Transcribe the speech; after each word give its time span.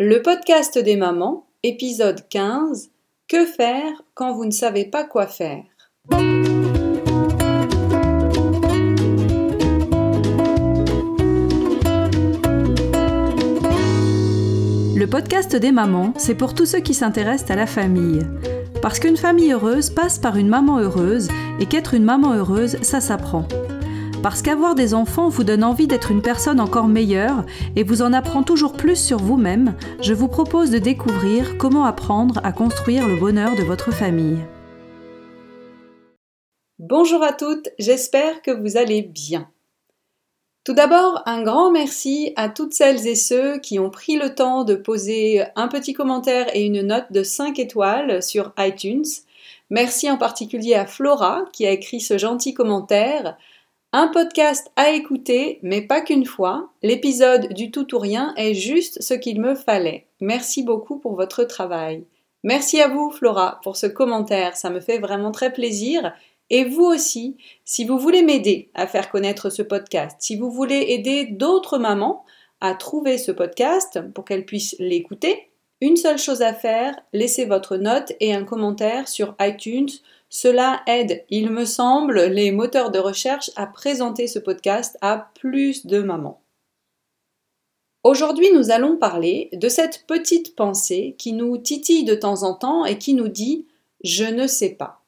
Le 0.00 0.22
podcast 0.22 0.78
des 0.78 0.94
mamans, 0.94 1.48
épisode 1.64 2.28
15 2.28 2.90
Que 3.26 3.44
faire 3.44 4.00
quand 4.14 4.32
vous 4.32 4.44
ne 4.44 4.52
savez 4.52 4.84
pas 4.84 5.02
quoi 5.02 5.26
faire? 5.26 5.64
Le 14.94 15.04
podcast 15.06 15.56
des 15.56 15.72
mamans, 15.72 16.14
c'est 16.16 16.36
pour 16.36 16.54
tous 16.54 16.66
ceux 16.66 16.78
qui 16.78 16.94
s'intéressent 16.94 17.50
à 17.50 17.56
la 17.56 17.66
famille. 17.66 18.24
Parce 18.80 19.00
qu'une 19.00 19.16
famille 19.16 19.52
heureuse 19.52 19.90
passe 19.90 20.20
par 20.20 20.36
une 20.36 20.48
maman 20.48 20.78
heureuse 20.78 21.26
et 21.58 21.66
qu'être 21.66 21.94
une 21.94 22.04
maman 22.04 22.34
heureuse, 22.34 22.76
ça 22.82 23.00
s'apprend. 23.00 23.48
Parce 24.22 24.42
qu'avoir 24.42 24.74
des 24.74 24.94
enfants 24.94 25.28
vous 25.28 25.44
donne 25.44 25.62
envie 25.62 25.86
d'être 25.86 26.10
une 26.10 26.22
personne 26.22 26.58
encore 26.58 26.88
meilleure 26.88 27.44
et 27.76 27.84
vous 27.84 28.02
en 28.02 28.12
apprend 28.12 28.42
toujours 28.42 28.72
plus 28.72 28.96
sur 28.96 29.18
vous-même, 29.18 29.76
je 30.00 30.12
vous 30.12 30.26
propose 30.26 30.70
de 30.70 30.78
découvrir 30.78 31.56
comment 31.56 31.84
apprendre 31.84 32.40
à 32.42 32.50
construire 32.50 33.06
le 33.06 33.14
bonheur 33.14 33.54
de 33.54 33.62
votre 33.62 33.92
famille. 33.92 34.38
Bonjour 36.80 37.22
à 37.22 37.32
toutes, 37.32 37.68
j'espère 37.78 38.42
que 38.42 38.50
vous 38.50 38.76
allez 38.76 39.02
bien. 39.02 39.48
Tout 40.64 40.74
d'abord, 40.74 41.22
un 41.26 41.42
grand 41.42 41.70
merci 41.70 42.32
à 42.34 42.48
toutes 42.48 42.74
celles 42.74 43.06
et 43.06 43.14
ceux 43.14 43.58
qui 43.58 43.78
ont 43.78 43.88
pris 43.88 44.16
le 44.16 44.34
temps 44.34 44.64
de 44.64 44.74
poser 44.74 45.44
un 45.54 45.68
petit 45.68 45.92
commentaire 45.92 46.48
et 46.54 46.66
une 46.66 46.82
note 46.82 47.10
de 47.12 47.22
5 47.22 47.58
étoiles 47.60 48.20
sur 48.20 48.52
iTunes. 48.58 49.06
Merci 49.70 50.10
en 50.10 50.16
particulier 50.16 50.74
à 50.74 50.86
Flora 50.86 51.44
qui 51.52 51.66
a 51.66 51.70
écrit 51.70 52.00
ce 52.00 52.18
gentil 52.18 52.52
commentaire. 52.52 53.36
Un 53.94 54.08
podcast 54.08 54.70
à 54.76 54.90
écouter, 54.90 55.60
mais 55.62 55.80
pas 55.80 56.02
qu'une 56.02 56.26
fois. 56.26 56.74
L'épisode 56.82 57.54
du 57.54 57.70
tout 57.70 57.94
ou 57.94 57.98
rien 57.98 58.34
est 58.36 58.52
juste 58.52 59.00
ce 59.00 59.14
qu'il 59.14 59.40
me 59.40 59.54
fallait. 59.54 60.08
Merci 60.20 60.62
beaucoup 60.62 60.98
pour 60.98 61.16
votre 61.16 61.44
travail. 61.44 62.04
Merci 62.44 62.82
à 62.82 62.88
vous, 62.88 63.10
Flora, 63.10 63.60
pour 63.62 63.76
ce 63.76 63.86
commentaire. 63.86 64.58
Ça 64.58 64.68
me 64.68 64.80
fait 64.80 64.98
vraiment 64.98 65.30
très 65.30 65.54
plaisir. 65.54 66.12
Et 66.50 66.64
vous 66.64 66.84
aussi, 66.84 67.38
si 67.64 67.86
vous 67.86 67.96
voulez 67.96 68.20
m'aider 68.20 68.70
à 68.74 68.86
faire 68.86 69.10
connaître 69.10 69.48
ce 69.48 69.62
podcast, 69.62 70.18
si 70.20 70.36
vous 70.36 70.50
voulez 70.50 70.84
aider 70.88 71.24
d'autres 71.24 71.78
mamans 71.78 72.26
à 72.60 72.74
trouver 72.74 73.16
ce 73.16 73.32
podcast 73.32 74.00
pour 74.12 74.26
qu'elles 74.26 74.44
puissent 74.44 74.76
l'écouter, 74.78 75.48
une 75.80 75.96
seule 75.96 76.18
chose 76.18 76.42
à 76.42 76.52
faire, 76.52 76.94
laissez 77.14 77.46
votre 77.46 77.78
note 77.78 78.12
et 78.20 78.34
un 78.34 78.44
commentaire 78.44 79.08
sur 79.08 79.34
iTunes 79.40 79.88
cela 80.30 80.82
aide, 80.86 81.24
il 81.30 81.50
me 81.50 81.64
semble, 81.64 82.20
les 82.24 82.50
moteurs 82.50 82.90
de 82.90 82.98
recherche 82.98 83.50
à 83.56 83.66
présenter 83.66 84.26
ce 84.26 84.38
podcast 84.38 84.98
à 85.00 85.30
plus 85.34 85.86
de 85.86 86.00
mamans. 86.00 86.42
Aujourd'hui, 88.04 88.48
nous 88.52 88.70
allons 88.70 88.96
parler 88.96 89.50
de 89.52 89.68
cette 89.68 90.06
petite 90.06 90.54
pensée 90.54 91.16
qui 91.18 91.32
nous 91.32 91.58
titille 91.58 92.04
de 92.04 92.14
temps 92.14 92.42
en 92.42 92.54
temps 92.54 92.84
et 92.84 92.98
qui 92.98 93.14
nous 93.14 93.28
dit 93.28 93.66
je 94.04 94.24
ne 94.24 94.46
sais 94.46 94.70
pas. 94.70 95.02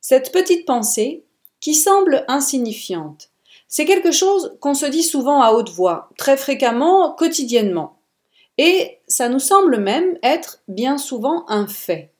Cette 0.00 0.32
petite 0.32 0.66
pensée, 0.66 1.24
qui 1.60 1.74
semble 1.74 2.24
insignifiante, 2.28 3.30
c'est 3.68 3.86
quelque 3.86 4.12
chose 4.12 4.56
qu'on 4.60 4.74
se 4.74 4.86
dit 4.86 5.02
souvent 5.02 5.42
à 5.42 5.52
haute 5.52 5.70
voix, 5.70 6.10
très 6.16 6.36
fréquemment, 6.36 7.12
quotidiennement. 7.12 7.98
Et 8.56 8.98
ça 9.08 9.28
nous 9.28 9.40
semble 9.40 9.78
même 9.78 10.18
être 10.22 10.62
bien 10.68 10.96
souvent 10.96 11.44
un 11.48 11.66
fait. 11.66 12.13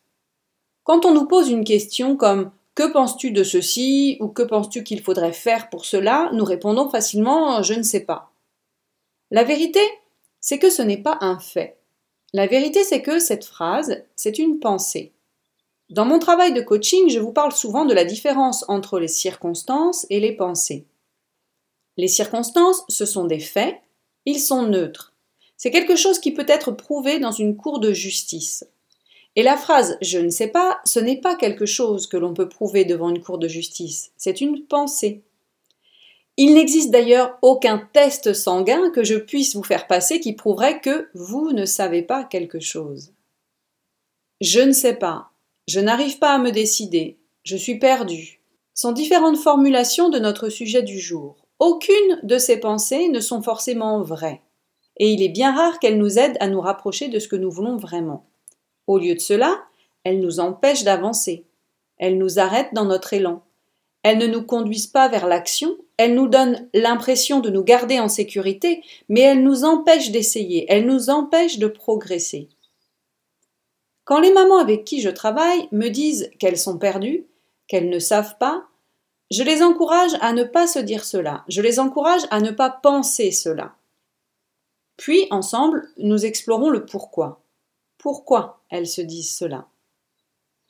Quand 0.85 1.07
on 1.07 1.13
nous 1.13 1.27
pose 1.27 1.51
une 1.51 1.65
question 1.65 2.17
comme 2.17 2.53
que 2.75 2.93
penses-tu 2.93 3.31
de 3.31 3.43
ceci? 3.43 4.17
ou 4.21 4.29
que 4.29 4.43
penses-tu 4.43 4.85
qu'il 4.85 5.03
faudrait 5.03 5.33
faire 5.33 5.71
pour 5.71 5.85
cela, 5.85 6.31
nous 6.33 6.45
répondons 6.45 6.89
facilement 6.89 7.63
je 7.63 7.75
ne 7.75 7.83
sais 7.83 8.05
pas. 8.05 8.31
La 9.31 9.45
vérité, 9.45 9.81
c'est 10.41 10.59
que 10.59 10.71
ce 10.71 10.83
n'est 10.83 11.03
pas 11.03 11.19
un 11.21 11.39
fait. 11.39 11.79
La 12.35 12.47
vérité, 12.47 12.85
c'est 12.85 13.01
que 13.01 13.19
cette 13.19 13.45
phrase, 13.45 14.03
c'est 14.15 14.39
une 14.39 14.59
pensée. 14.59 15.13
Dans 15.89 16.05
mon 16.05 16.19
travail 16.19 16.53
de 16.53 16.61
coaching, 16.61 17.09
je 17.09 17.21
vous 17.21 17.33
parle 17.33 17.53
souvent 17.53 17.85
de 17.85 17.95
la 17.95 18.05
différence 18.05 18.65
entre 18.69 18.99
les 18.99 19.09
circonstances 19.09 20.07
et 20.11 20.21
les 20.21 20.33
pensées. 20.33 20.87
Les 21.97 22.09
circonstances, 22.09 22.85
ce 22.89 23.07
sont 23.07 23.25
des 23.25 23.39
faits, 23.39 23.77
ils 24.27 24.41
sont 24.41 24.63
neutres. 24.63 25.15
C'est 25.57 25.71
quelque 25.71 25.97
chose 25.97 26.19
qui 26.19 26.33
peut 26.33 26.47
être 26.49 26.73
prouvé 26.73 27.21
dans 27.21 27.31
une 27.31 27.57
cour 27.57 27.79
de 27.79 27.93
justice. 27.93 28.67
Et 29.37 29.43
la 29.43 29.57
phrase 29.57 29.99
je 30.01 30.19
ne 30.19 30.31
sais 30.31 30.49
pas, 30.49 30.81
ce 30.85 31.01
n'est 31.01 31.21
pas 31.21 31.37
quelque 31.37 31.67
chose 31.67 32.07
que 32.07 32.17
l'on 32.17 32.35
peut 32.35 32.49
prouver 32.49 32.85
devant 32.85 33.11
une 33.11 33.23
cour 33.23 33.39
de 33.39 33.49
justice, 33.49 34.13
c'est 34.17 34.41
une 34.41 34.65
pensée. 34.65 35.23
Il 36.37 36.55
n'existe 36.55 36.91
d'ailleurs 36.91 37.39
aucun 37.43 37.89
test 37.93 38.33
sanguin 38.33 38.91
que 38.91 39.05
je 39.05 39.15
puisse 39.15 39.55
vous 39.55 39.63
faire 39.63 39.87
passer 39.87 40.19
qui 40.19 40.33
prouverait 40.33 40.81
que 40.81 41.09
vous 41.15 41.53
ne 41.53 41.65
savez 41.65 42.03
pas 42.03 42.25
quelque 42.25 42.59
chose. 42.59 43.13
Je 44.41 44.61
ne 44.61 44.73
sais 44.73 44.95
pas, 44.95 45.31
je 45.69 45.81
n'arrive 45.81 46.19
pas 46.19 46.35
à 46.35 46.39
me 46.39 46.51
décider, 46.51 47.19
je 47.45 47.57
suis 47.57 47.79
perdu 47.79 48.41
sont 48.75 48.93
différentes 48.93 49.39
formulations 49.39 50.09
de 50.09 50.19
notre 50.19 50.49
sujet 50.49 50.83
du 50.83 50.99
jour. 50.99 51.37
Aucune 51.61 52.21
de 52.25 52.39
ces 52.39 52.59
pensées 52.59 53.09
ne 53.09 53.21
sont 53.21 53.41
forcément 53.41 54.03
vraies, 54.03 54.43
et 54.99 55.13
il 55.13 55.23
est 55.23 55.29
bien 55.29 55.55
rare 55.55 55.79
qu'elles 55.79 55.99
nous 55.99 56.19
aident 56.19 56.37
à 56.41 56.49
nous 56.49 56.61
rapprocher 56.61 57.09
de 57.09 57.21
ce 57.21 57.29
que 57.29 57.37
nous 57.37 57.51
voulons 57.51 57.77
vraiment. 57.77 58.27
Au 58.87 58.99
lieu 58.99 59.15
de 59.15 59.21
cela, 59.21 59.65
elles 60.05 60.21
nous 60.21 60.41
empêchent 60.41 60.85
d'avancer. 60.85 61.47
Elles 61.97 62.19
nous 62.19 62.39
arrêtent 62.39 62.75
dans 62.75 62.85
notre 62.85 63.15
élan. 63.15 63.43
Elles 64.03 64.19
ne 64.19 64.27
nous 64.27 64.43
conduisent 64.43 64.87
pas 64.87 65.09
vers 65.09 65.27
l'action, 65.27 65.79
elles 65.97 66.15
nous 66.15 66.29
donnent 66.29 66.69
l'impression 66.75 67.41
de 67.41 67.49
nous 67.49 67.65
garder 67.65 67.99
en 67.99 68.09
sécurité, 68.09 68.83
mais 69.09 69.21
elles 69.21 69.43
nous 69.43 69.65
empêchent 69.65 70.11
d'essayer, 70.11 70.67
elles 70.69 70.85
nous 70.85 71.09
empêchent 71.09 71.59
de 71.59 71.69
progresser. 71.69 72.51
Quand 74.05 74.21
les 74.21 74.33
mamans 74.33 74.59
avec 74.59 74.85
qui 74.85 75.01
je 75.01 75.09
travaille 75.09 75.69
me 75.73 75.89
disent 75.89 76.31
qu'elles 76.39 76.59
sont 76.59 76.77
perdues, 76.77 77.27
qu'elles 77.67 77.89
ne 77.89 77.99
savent 77.99 78.37
pas, 78.37 78.67
je 79.31 79.43
les 79.43 79.63
encourage 79.63 80.13
à 80.21 80.35
ne 80.35 80.45
pas 80.45 80.67
se 80.67 80.81
dire 80.81 81.07
cela, 81.07 81.43
je 81.49 81.63
les 81.63 81.81
encourage 81.81 82.27
à 82.31 82.43
ne 82.43 82.51
pas 82.51 82.69
penser 82.69 83.31
cela. 83.31 83.75
Puis, 84.99 85.27
ensemble, 85.31 85.89
nous 85.97 86.27
explorons 86.27 86.69
le 86.69 86.85
pourquoi 86.85 87.41
pourquoi? 88.05 88.61
Elles 88.75 88.89
se 88.89 89.01
disent 89.01 89.31
cela. 89.31 89.69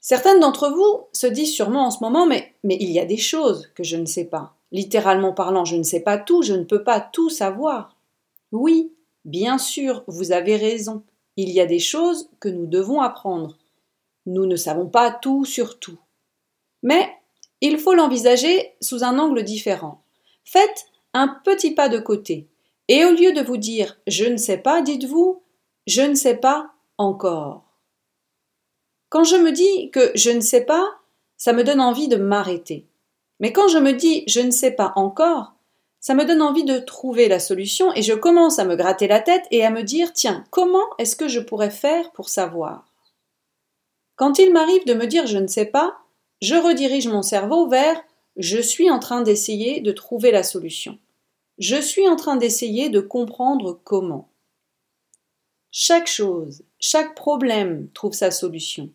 Certaines 0.01 0.41
d'entre 0.41 0.69
vous 0.69 1.07
se 1.15 1.27
disent 1.27 1.55
sûrement 1.55 1.87
en 1.87 1.91
ce 1.91 2.05
moment 2.05 2.27
mais, 2.27 2.55
mais 2.63 2.77
il 2.79 2.91
y 2.91 3.01
a 3.01 3.07
des 3.07 3.17
choses 3.17 3.71
que 3.75 3.83
je 3.83 3.97
ne 3.97 4.05
sais 4.05 4.27
pas. 4.27 4.55
Littéralement 4.73 5.33
parlant, 5.33 5.65
je 5.65 5.77
ne 5.77 5.83
sais 5.83 6.01
pas 6.01 6.19
tout, 6.19 6.43
je 6.43 6.53
ne 6.53 6.65
peux 6.65 6.85
pas 6.85 7.01
tout 7.01 7.31
savoir. 7.31 7.97
Oui, 8.53 8.93
bien 9.25 9.57
sûr, 9.57 10.05
vous 10.07 10.33
avez 10.33 10.57
raison. 10.57 11.03
Il 11.37 11.49
y 11.51 11.61
a 11.61 11.67
des 11.67 11.79
choses 11.79 12.29
que 12.41 12.51
nous 12.51 12.67
devons 12.67 13.01
apprendre. 13.01 13.57
Nous 14.27 14.45
ne 14.45 14.57
savons 14.57 14.87
pas 14.87 15.11
tout 15.11 15.47
sur 15.47 15.79
tout. 15.79 15.99
Mais 16.83 17.09
il 17.63 17.79
faut 17.79 17.95
l'envisager 17.95 18.75
sous 18.83 19.03
un 19.03 19.19
angle 19.19 19.45
différent. 19.45 20.03
Faites 20.45 20.87
un 21.15 21.29
petit 21.43 21.71
pas 21.71 21.89
de 21.89 21.99
côté. 21.99 22.49
Et 22.89 23.07
au 23.07 23.13
lieu 23.13 23.33
de 23.33 23.41
vous 23.41 23.57
dire 23.57 23.97
je 24.07 24.27
ne 24.27 24.37
sais 24.37 24.59
pas, 24.59 24.83
dites-vous 24.83 25.41
je 25.87 26.03
ne 26.03 26.15
sais 26.15 26.37
pas 26.37 26.71
encore. 26.99 27.64
Quand 29.15 29.23
je 29.23 29.37
me 29.37 29.53
dis 29.53 29.93
que 29.93 30.11
je 30.17 30.31
ne 30.31 30.41
sais 30.41 30.65
pas, 30.65 30.99
ça 31.37 31.53
me 31.53 31.63
donne 31.63 31.81
envie 31.81 32.09
de 32.09 32.17
m'arrêter. 32.17 32.85
Mais 33.39 33.53
quand 33.53 33.69
je 33.69 33.79
me 33.79 33.93
dis 33.93 34.25
je 34.27 34.41
ne 34.41 34.51
sais 34.51 34.73
pas 34.73 34.93
encore, 34.97 35.53
ça 36.01 36.15
me 36.15 36.25
donne 36.25 36.43
envie 36.43 36.65
de 36.65 36.81
trouver 36.81 37.29
la 37.29 37.39
solution 37.39 37.95
et 37.95 38.03
je 38.03 38.13
commence 38.13 38.59
à 38.59 38.65
me 38.65 38.75
gratter 38.75 39.07
la 39.07 39.21
tête 39.21 39.45
et 39.53 39.65
à 39.65 39.71
me 39.71 39.85
dire 39.85 40.13
tiens, 40.13 40.43
comment 40.51 40.83
est-ce 40.99 41.15
que 41.15 41.29
je 41.29 41.39
pourrais 41.39 41.71
faire 41.71 42.11
pour 42.11 42.29
savoir? 42.29 42.87
Quand 44.17 44.41
il 44.41 44.53
m'arrive 44.53 44.85
de 44.85 44.95
me 44.95 45.07
dire 45.07 45.29
je 45.29 45.39
ne 45.39 45.47
sais 45.47 45.67
pas, 45.67 45.97
je 46.43 46.57
redirige 46.57 47.07
mon 47.07 47.23
cerveau 47.23 47.69
vers 47.69 48.03
je 48.37 48.59
suis 48.59 48.91
en 48.91 48.99
train 48.99 49.21
d'essayer 49.21 49.81
de 49.81 49.93
trouver 49.93 50.33
la 50.33 50.43
solution. 50.43 50.99
Je 51.59 51.81
suis 51.81 52.09
en 52.09 52.17
train 52.17 52.35
d'essayer 52.35 52.89
de 52.89 52.99
comprendre 52.99 53.79
comment. 53.85 54.29
Chaque 55.71 56.09
chose, 56.09 56.65
chaque 56.81 57.15
problème 57.15 57.89
trouve 57.95 58.13
sa 58.13 58.33
solution. 58.33 58.91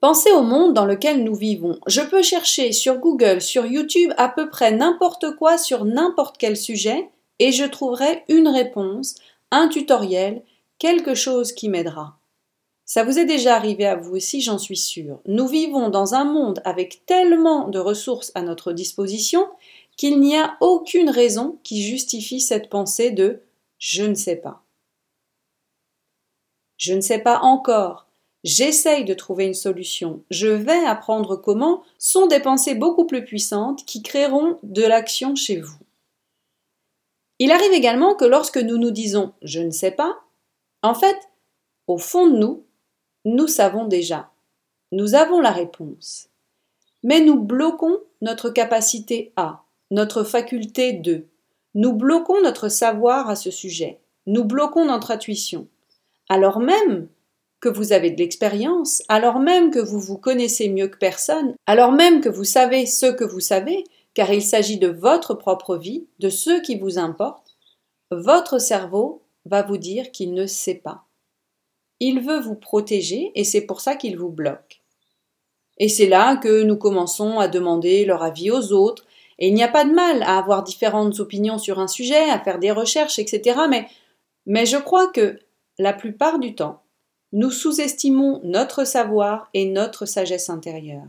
Pensez 0.00 0.30
au 0.32 0.42
monde 0.42 0.74
dans 0.74 0.84
lequel 0.84 1.24
nous 1.24 1.34
vivons. 1.34 1.78
Je 1.86 2.02
peux 2.02 2.22
chercher 2.22 2.72
sur 2.72 2.98
Google, 2.98 3.40
sur 3.40 3.64
YouTube, 3.64 4.12
à 4.18 4.28
peu 4.28 4.48
près 4.50 4.70
n'importe 4.70 5.34
quoi 5.36 5.56
sur 5.56 5.84
n'importe 5.84 6.36
quel 6.38 6.56
sujet, 6.56 7.08
et 7.38 7.50
je 7.50 7.64
trouverai 7.64 8.24
une 8.28 8.48
réponse, 8.48 9.14
un 9.50 9.68
tutoriel, 9.68 10.42
quelque 10.78 11.14
chose 11.14 11.52
qui 11.52 11.68
m'aidera. 11.68 12.18
Ça 12.84 13.02
vous 13.02 13.18
est 13.18 13.24
déjà 13.24 13.56
arrivé 13.56 13.84
à 13.86 13.96
vous 13.96 14.14
aussi, 14.14 14.40
j'en 14.40 14.58
suis 14.58 14.76
sûre. 14.76 15.18
Nous 15.26 15.48
vivons 15.48 15.88
dans 15.88 16.14
un 16.14 16.24
monde 16.24 16.60
avec 16.64 17.04
tellement 17.06 17.66
de 17.68 17.78
ressources 17.78 18.30
à 18.34 18.42
notre 18.42 18.72
disposition 18.72 19.48
qu'il 19.96 20.20
n'y 20.20 20.36
a 20.36 20.56
aucune 20.60 21.10
raison 21.10 21.58
qui 21.64 21.82
justifie 21.82 22.40
cette 22.40 22.68
pensée 22.68 23.10
de 23.10 23.40
je 23.78 24.04
ne 24.04 24.14
sais 24.14 24.36
pas. 24.36 24.62
Je 26.76 26.92
ne 26.92 27.00
sais 27.00 27.18
pas 27.18 27.40
encore. 27.40 28.05
J'essaye 28.46 29.04
de 29.04 29.12
trouver 29.12 29.46
une 29.46 29.54
solution. 29.54 30.22
Je 30.30 30.46
vais 30.46 30.86
apprendre 30.86 31.34
comment 31.34 31.82
sont 31.98 32.28
des 32.28 32.38
pensées 32.38 32.76
beaucoup 32.76 33.04
plus 33.04 33.24
puissantes 33.24 33.84
qui 33.86 34.04
créeront 34.04 34.60
de 34.62 34.82
l'action 34.82 35.34
chez 35.34 35.60
vous. 35.60 35.74
Il 37.40 37.50
arrive 37.50 37.72
également 37.72 38.14
que 38.14 38.24
lorsque 38.24 38.58
nous 38.58 38.78
nous 38.78 38.92
disons 38.92 39.32
je 39.42 39.58
ne 39.58 39.72
sais 39.72 39.90
pas, 39.90 40.20
En 40.84 40.94
fait, 40.94 41.16
au 41.88 41.98
fond 41.98 42.28
de 42.28 42.36
nous, 42.36 42.62
nous 43.24 43.48
savons 43.48 43.88
déjà. 43.88 44.30
Nous 44.92 45.16
avons 45.16 45.40
la 45.40 45.50
réponse. 45.50 46.28
Mais 47.02 47.18
nous 47.18 47.40
bloquons 47.40 47.98
notre 48.20 48.50
capacité 48.50 49.32
à, 49.34 49.64
notre 49.90 50.22
faculté 50.22 50.92
de. 50.92 51.24
Nous 51.74 51.94
bloquons 51.94 52.40
notre 52.42 52.68
savoir 52.68 53.28
à 53.28 53.34
ce 53.34 53.50
sujet. 53.50 53.98
Nous 54.26 54.44
bloquons 54.44 54.84
notre 54.84 55.10
intuition. 55.10 55.66
Alors 56.28 56.60
même 56.60 57.08
que 57.60 57.68
vous 57.68 57.92
avez 57.92 58.10
de 58.10 58.18
l'expérience, 58.18 59.02
alors 59.08 59.38
même 59.38 59.70
que 59.70 59.78
vous 59.78 60.00
vous 60.00 60.18
connaissez 60.18 60.68
mieux 60.68 60.88
que 60.88 60.98
personne, 60.98 61.54
alors 61.66 61.92
même 61.92 62.20
que 62.20 62.28
vous 62.28 62.44
savez 62.44 62.86
ce 62.86 63.06
que 63.06 63.24
vous 63.24 63.40
savez, 63.40 63.84
car 64.14 64.32
il 64.32 64.42
s'agit 64.42 64.78
de 64.78 64.88
votre 64.88 65.34
propre 65.34 65.76
vie, 65.76 66.06
de 66.18 66.28
ce 66.28 66.60
qui 66.60 66.78
vous 66.78 66.98
importe, 66.98 67.56
votre 68.10 68.58
cerveau 68.58 69.22
va 69.44 69.62
vous 69.62 69.78
dire 69.78 70.10
qu'il 70.10 70.34
ne 70.34 70.46
sait 70.46 70.74
pas. 70.74 71.04
Il 72.00 72.20
veut 72.20 72.40
vous 72.40 72.54
protéger 72.54 73.32
et 73.34 73.44
c'est 73.44 73.62
pour 73.62 73.80
ça 73.80 73.96
qu'il 73.96 74.18
vous 74.18 74.28
bloque. 74.28 74.82
Et 75.78 75.88
c'est 75.88 76.08
là 76.08 76.36
que 76.36 76.62
nous 76.62 76.76
commençons 76.76 77.38
à 77.38 77.48
demander 77.48 78.04
leur 78.04 78.22
avis 78.22 78.50
aux 78.50 78.72
autres, 78.72 79.04
et 79.38 79.48
il 79.48 79.54
n'y 79.54 79.62
a 79.62 79.68
pas 79.68 79.84
de 79.84 79.92
mal 79.92 80.22
à 80.22 80.38
avoir 80.38 80.62
différentes 80.62 81.20
opinions 81.20 81.58
sur 81.58 81.78
un 81.78 81.88
sujet, 81.88 82.30
à 82.30 82.40
faire 82.40 82.58
des 82.58 82.70
recherches, 82.70 83.18
etc. 83.18 83.60
Mais, 83.68 83.86
mais 84.46 84.64
je 84.64 84.78
crois 84.78 85.08
que, 85.08 85.38
la 85.78 85.92
plupart 85.92 86.38
du 86.38 86.54
temps, 86.54 86.82
nous 87.32 87.50
sous-estimons 87.50 88.40
notre 88.44 88.84
savoir 88.84 89.48
et 89.54 89.66
notre 89.66 90.06
sagesse 90.06 90.50
intérieure. 90.50 91.08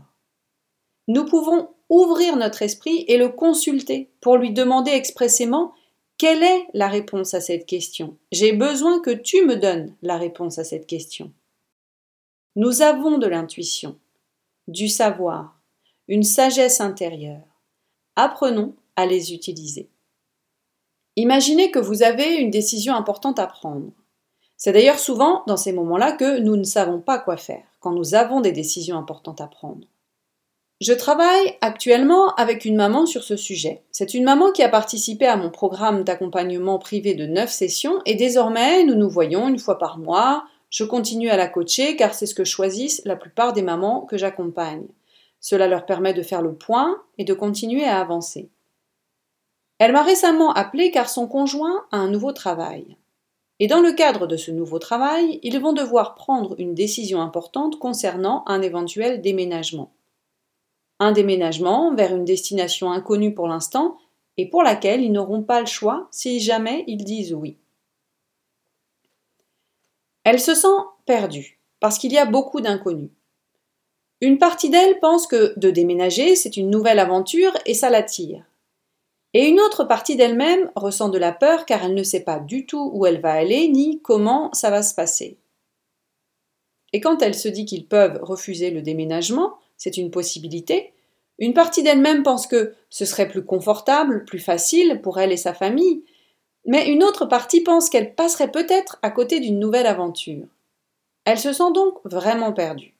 Nous 1.06 1.24
pouvons 1.24 1.70
ouvrir 1.88 2.36
notre 2.36 2.62
esprit 2.62 3.04
et 3.08 3.16
le 3.16 3.28
consulter 3.30 4.10
pour 4.20 4.36
lui 4.36 4.52
demander 4.52 4.90
expressément 4.90 5.72
quelle 6.18 6.42
est 6.42 6.66
la 6.74 6.88
réponse 6.88 7.32
à 7.34 7.40
cette 7.40 7.64
question? 7.64 8.16
J'ai 8.32 8.52
besoin 8.52 9.00
que 9.00 9.10
tu 9.10 9.44
me 9.46 9.56
donnes 9.56 9.94
la 10.02 10.18
réponse 10.18 10.58
à 10.58 10.64
cette 10.64 10.86
question. 10.86 11.32
Nous 12.56 12.82
avons 12.82 13.18
de 13.18 13.28
l'intuition, 13.28 13.96
du 14.66 14.88
savoir, 14.88 15.56
une 16.08 16.24
sagesse 16.24 16.80
intérieure. 16.80 17.46
Apprenons 18.16 18.74
à 18.96 19.06
les 19.06 19.32
utiliser. 19.32 19.88
Imaginez 21.14 21.70
que 21.70 21.78
vous 21.78 22.02
avez 22.02 22.36
une 22.36 22.50
décision 22.50 22.94
importante 22.94 23.38
à 23.38 23.46
prendre. 23.46 23.92
C'est 24.58 24.72
d'ailleurs 24.72 24.98
souvent 24.98 25.44
dans 25.46 25.56
ces 25.56 25.72
moments-là 25.72 26.12
que 26.12 26.40
nous 26.40 26.56
ne 26.56 26.64
savons 26.64 26.98
pas 27.00 27.18
quoi 27.18 27.36
faire, 27.36 27.62
quand 27.78 27.92
nous 27.92 28.16
avons 28.16 28.40
des 28.40 28.50
décisions 28.50 28.98
importantes 28.98 29.40
à 29.40 29.46
prendre. 29.46 29.86
Je 30.80 30.92
travaille 30.92 31.56
actuellement 31.60 32.34
avec 32.34 32.64
une 32.64 32.76
maman 32.76 33.06
sur 33.06 33.22
ce 33.22 33.36
sujet. 33.36 33.82
C'est 33.92 34.14
une 34.14 34.24
maman 34.24 34.50
qui 34.50 34.64
a 34.64 34.68
participé 34.68 35.26
à 35.26 35.36
mon 35.36 35.50
programme 35.50 36.02
d'accompagnement 36.02 36.78
privé 36.78 37.14
de 37.14 37.26
9 37.26 37.48
sessions 37.50 38.00
et 38.04 38.16
désormais 38.16 38.84
nous 38.84 38.96
nous 38.96 39.08
voyons 39.08 39.48
une 39.48 39.60
fois 39.60 39.78
par 39.78 39.98
mois. 39.98 40.44
Je 40.70 40.84
continue 40.84 41.30
à 41.30 41.36
la 41.36 41.48
coacher 41.48 41.94
car 41.94 42.12
c'est 42.14 42.26
ce 42.26 42.34
que 42.34 42.44
choisissent 42.44 43.02
la 43.04 43.16
plupart 43.16 43.52
des 43.52 43.62
mamans 43.62 44.02
que 44.02 44.18
j'accompagne. 44.18 44.86
Cela 45.40 45.68
leur 45.68 45.86
permet 45.86 46.14
de 46.14 46.22
faire 46.22 46.42
le 46.42 46.54
point 46.54 47.00
et 47.16 47.24
de 47.24 47.34
continuer 47.34 47.84
à 47.84 48.00
avancer. 48.00 48.50
Elle 49.78 49.92
m'a 49.92 50.02
récemment 50.02 50.52
appelé 50.52 50.90
car 50.90 51.08
son 51.08 51.28
conjoint 51.28 51.86
a 51.92 51.96
un 51.96 52.08
nouveau 52.08 52.32
travail. 52.32 52.96
Et 53.60 53.66
dans 53.66 53.80
le 53.80 53.92
cadre 53.92 54.26
de 54.26 54.36
ce 54.36 54.50
nouveau 54.50 54.78
travail, 54.78 55.40
ils 55.42 55.58
vont 55.58 55.72
devoir 55.72 56.14
prendre 56.14 56.54
une 56.58 56.74
décision 56.74 57.20
importante 57.20 57.78
concernant 57.78 58.44
un 58.46 58.62
éventuel 58.62 59.20
déménagement 59.20 59.92
un 61.00 61.12
déménagement 61.12 61.94
vers 61.94 62.14
une 62.14 62.24
destination 62.24 62.90
inconnue 62.90 63.34
pour 63.34 63.48
l'instant 63.48 63.98
et 64.36 64.48
pour 64.48 64.62
laquelle 64.62 65.02
ils 65.02 65.12
n'auront 65.12 65.42
pas 65.42 65.60
le 65.60 65.66
choix 65.66 66.08
si 66.10 66.40
jamais 66.40 66.84
ils 66.86 67.04
disent 67.04 67.34
oui. 67.34 67.56
Elle 70.24 70.40
se 70.40 70.54
sent 70.54 70.66
perdue 71.06 71.60
parce 71.80 71.98
qu'il 71.98 72.12
y 72.12 72.18
a 72.18 72.26
beaucoup 72.26 72.60
d'inconnus. 72.60 73.10
Une 74.20 74.38
partie 74.38 74.70
d'elle 74.70 74.98
pense 74.98 75.28
que 75.28 75.58
de 75.58 75.70
déménager, 75.70 76.34
c'est 76.34 76.56
une 76.56 76.70
nouvelle 76.70 76.98
aventure 76.98 77.52
et 77.66 77.74
ça 77.74 77.88
l'attire. 77.88 78.44
Et 79.34 79.46
une 79.46 79.60
autre 79.60 79.84
partie 79.84 80.16
d'elle-même 80.16 80.70
ressent 80.74 81.08
de 81.08 81.18
la 81.18 81.32
peur 81.32 81.66
car 81.66 81.84
elle 81.84 81.94
ne 81.94 82.02
sait 82.02 82.24
pas 82.24 82.38
du 82.38 82.66
tout 82.66 82.90
où 82.94 83.04
elle 83.06 83.20
va 83.20 83.32
aller 83.32 83.68
ni 83.68 84.00
comment 84.00 84.52
ça 84.52 84.70
va 84.70 84.82
se 84.82 84.94
passer. 84.94 85.36
Et 86.92 87.00
quand 87.00 87.20
elle 87.20 87.34
se 87.34 87.48
dit 87.48 87.66
qu'ils 87.66 87.86
peuvent 87.86 88.18
refuser 88.22 88.70
le 88.70 88.80
déménagement, 88.80 89.54
c'est 89.76 89.98
une 89.98 90.10
possibilité. 90.10 90.92
Une 91.38 91.54
partie 91.54 91.82
d'elle-même 91.82 92.22
pense 92.22 92.46
que 92.46 92.74
ce 92.88 93.04
serait 93.04 93.28
plus 93.28 93.44
confortable, 93.44 94.24
plus 94.24 94.38
facile 94.38 95.00
pour 95.02 95.20
elle 95.20 95.32
et 95.32 95.36
sa 95.36 95.52
famille, 95.52 96.02
mais 96.64 96.88
une 96.88 97.04
autre 97.04 97.26
partie 97.26 97.60
pense 97.62 97.90
qu'elle 97.90 98.14
passerait 98.14 98.50
peut-être 98.50 98.98
à 99.02 99.10
côté 99.10 99.40
d'une 99.40 99.58
nouvelle 99.58 99.86
aventure. 99.86 100.46
Elle 101.24 101.38
se 101.38 101.52
sent 101.52 101.72
donc 101.74 101.98
vraiment 102.04 102.52
perdue. 102.52 102.94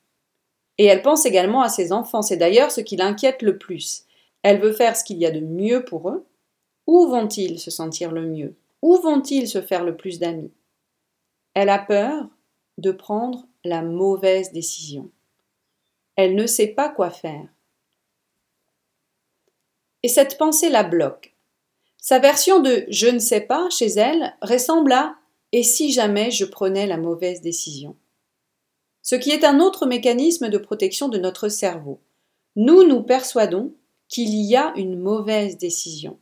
Et 0.77 0.85
elle 0.85 1.03
pense 1.03 1.27
également 1.27 1.63
à 1.63 1.69
ses 1.69 1.93
enfants, 1.93 2.23
c'est 2.23 2.37
d'ailleurs 2.37 2.71
ce 2.71 2.81
qui 2.81 2.97
l'inquiète 2.97 3.43
le 3.43 3.59
plus. 3.59 4.05
Elle 4.43 4.61
veut 4.61 4.73
faire 4.73 4.97
ce 4.97 5.05
qu'il 5.05 5.19
y 5.19 5.27
a 5.27 5.31
de 5.31 5.41
mieux 5.41 5.85
pour 5.85 6.11
eux. 6.11 6.27
Où 6.87 7.07
vont-ils 7.07 7.59
se 7.59 7.71
sentir 7.71 8.13
le 8.13 8.23
mieux? 8.23 8.57
Où 8.83 8.97
vont-ils 8.97 9.49
se 9.49 9.61
faire 9.61 9.85
le 9.85 9.97
plus 9.97 10.19
d'amis? 10.19 10.53
Elle 11.55 11.69
a 11.69 11.79
peur 11.79 12.29
de 12.79 12.93
prendre 12.93 13.47
la 13.65 13.83
mauvaise 13.83 14.53
décision. 14.53 15.11
Elle 16.17 16.35
ne 16.35 16.47
sait 16.47 16.69
pas 16.69 16.89
quoi 16.89 17.11
faire. 17.11 17.49
Et 20.03 20.09
cette 20.09 20.39
pensée 20.39 20.71
la 20.71 20.85
bloque. 20.85 21.35
Sa 21.99 22.21
version 22.21 22.61
de 22.61 22.87
je 22.89 23.09
ne 23.09 23.19
sais 23.19 23.41
pas 23.41 23.69
chez 23.71 23.89
elle 23.89 24.35
ressemble 24.41 24.93
à 24.93 25.17
et 25.53 25.63
si 25.63 25.93
jamais 25.93 26.31
je 26.31 26.45
prenais 26.45 26.87
la 26.87 26.97
mauvaise 26.97 27.41
décision? 27.41 27.97
Ce 29.03 29.15
qui 29.15 29.31
est 29.31 29.45
un 29.45 29.61
autre 29.61 29.87
mécanisme 29.87 30.49
de 30.49 30.59
protection 30.59 31.09
de 31.09 31.19
notre 31.19 31.49
cerveau. 31.49 32.01
Nous 32.57 32.85
nous 32.85 33.03
persuadons 33.03 33.75
qu'il 34.09 34.35
y 34.35 34.57
a 34.57 34.73
une 34.77 34.99
mauvaise 34.99 35.59
décision. 35.59 36.19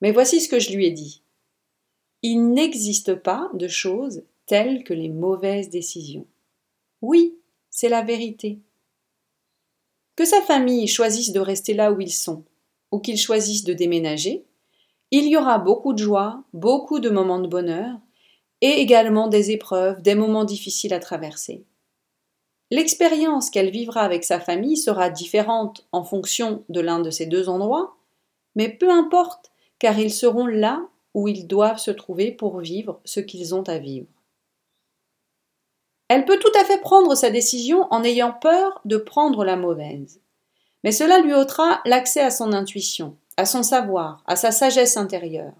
Mais 0.00 0.12
voici 0.12 0.40
ce 0.40 0.48
que 0.48 0.58
je 0.58 0.72
lui 0.72 0.86
ai 0.86 0.90
dit. 0.90 1.22
Il 2.22 2.52
n'existe 2.52 3.14
pas 3.14 3.50
de 3.54 3.68
choses 3.68 4.22
telles 4.46 4.84
que 4.84 4.94
les 4.94 5.08
mauvaises 5.08 5.70
décisions. 5.70 6.26
Oui, 7.02 7.36
c'est 7.70 7.88
la 7.88 8.02
vérité. 8.02 8.58
Que 10.16 10.24
sa 10.24 10.42
famille 10.42 10.86
choisisse 10.86 11.32
de 11.32 11.40
rester 11.40 11.72
là 11.72 11.92
où 11.92 12.00
ils 12.00 12.12
sont, 12.12 12.44
ou 12.90 12.98
qu'ils 12.98 13.16
choisissent 13.16 13.64
de 13.64 13.72
déménager, 13.72 14.44
il 15.10 15.28
y 15.28 15.36
aura 15.36 15.58
beaucoup 15.58 15.92
de 15.92 15.98
joie, 15.98 16.44
beaucoup 16.52 17.00
de 17.00 17.10
moments 17.10 17.40
de 17.40 17.48
bonheur, 17.48 17.98
et 18.60 18.80
également 18.80 19.28
des 19.28 19.50
épreuves, 19.50 20.02
des 20.02 20.14
moments 20.14 20.44
difficiles 20.44 20.92
à 20.92 20.98
traverser. 20.98 21.64
L'expérience 22.70 23.50
qu'elle 23.50 23.70
vivra 23.70 24.02
avec 24.02 24.22
sa 24.24 24.38
famille 24.38 24.76
sera 24.76 25.10
différente 25.10 25.86
en 25.90 26.04
fonction 26.04 26.64
de 26.68 26.80
l'un 26.80 27.00
de 27.00 27.10
ces 27.10 27.26
deux 27.26 27.48
endroits, 27.48 27.96
mais 28.54 28.68
peu 28.68 28.90
importe, 28.90 29.50
car 29.78 29.98
ils 29.98 30.12
seront 30.12 30.46
là 30.46 30.86
où 31.14 31.26
ils 31.26 31.48
doivent 31.48 31.78
se 31.78 31.90
trouver 31.90 32.30
pour 32.30 32.60
vivre 32.60 33.00
ce 33.04 33.18
qu'ils 33.18 33.54
ont 33.54 33.64
à 33.64 33.78
vivre. 33.78 34.06
Elle 36.08 36.24
peut 36.24 36.38
tout 36.38 36.52
à 36.60 36.64
fait 36.64 36.80
prendre 36.80 37.14
sa 37.14 37.30
décision 37.30 37.86
en 37.90 38.04
ayant 38.04 38.32
peur 38.32 38.80
de 38.84 38.96
prendre 38.96 39.44
la 39.44 39.56
mauvaise. 39.56 40.20
Mais 40.82 40.92
cela 40.92 41.20
lui 41.20 41.34
ôtera 41.34 41.80
l'accès 41.84 42.20
à 42.20 42.30
son 42.30 42.52
intuition, 42.52 43.16
à 43.36 43.46
son 43.46 43.62
savoir, 43.62 44.22
à 44.26 44.36
sa 44.36 44.50
sagesse 44.50 44.96
intérieure. 44.96 45.52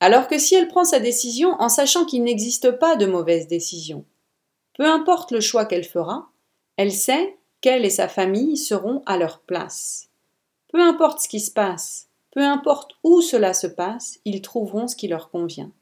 Alors 0.00 0.28
que 0.28 0.38
si 0.38 0.54
elle 0.54 0.68
prend 0.68 0.84
sa 0.84 1.00
décision 1.00 1.50
en 1.60 1.68
sachant 1.68 2.04
qu'il 2.04 2.22
n'existe 2.22 2.72
pas 2.72 2.96
de 2.96 3.06
mauvaise 3.06 3.46
décision, 3.46 4.04
peu 4.76 4.84
importe 4.84 5.32
le 5.32 5.40
choix 5.40 5.64
qu'elle 5.64 5.84
fera, 5.84 6.30
elle 6.76 6.92
sait 6.92 7.38
qu'elle 7.60 7.84
et 7.84 7.90
sa 7.90 8.08
famille 8.08 8.56
seront 8.56 9.02
à 9.06 9.16
leur 9.16 9.40
place. 9.40 10.10
Peu 10.68 10.80
importe 10.80 11.20
ce 11.20 11.28
qui 11.28 11.40
se 11.40 11.50
passe, 11.50 12.08
peu 12.30 12.42
importe 12.42 12.92
où 13.02 13.22
cela 13.22 13.54
se 13.54 13.66
passe, 13.66 14.18
ils 14.24 14.42
trouveront 14.42 14.88
ce 14.88 14.96
qui 14.96 15.08
leur 15.08 15.30
convient. 15.30 15.72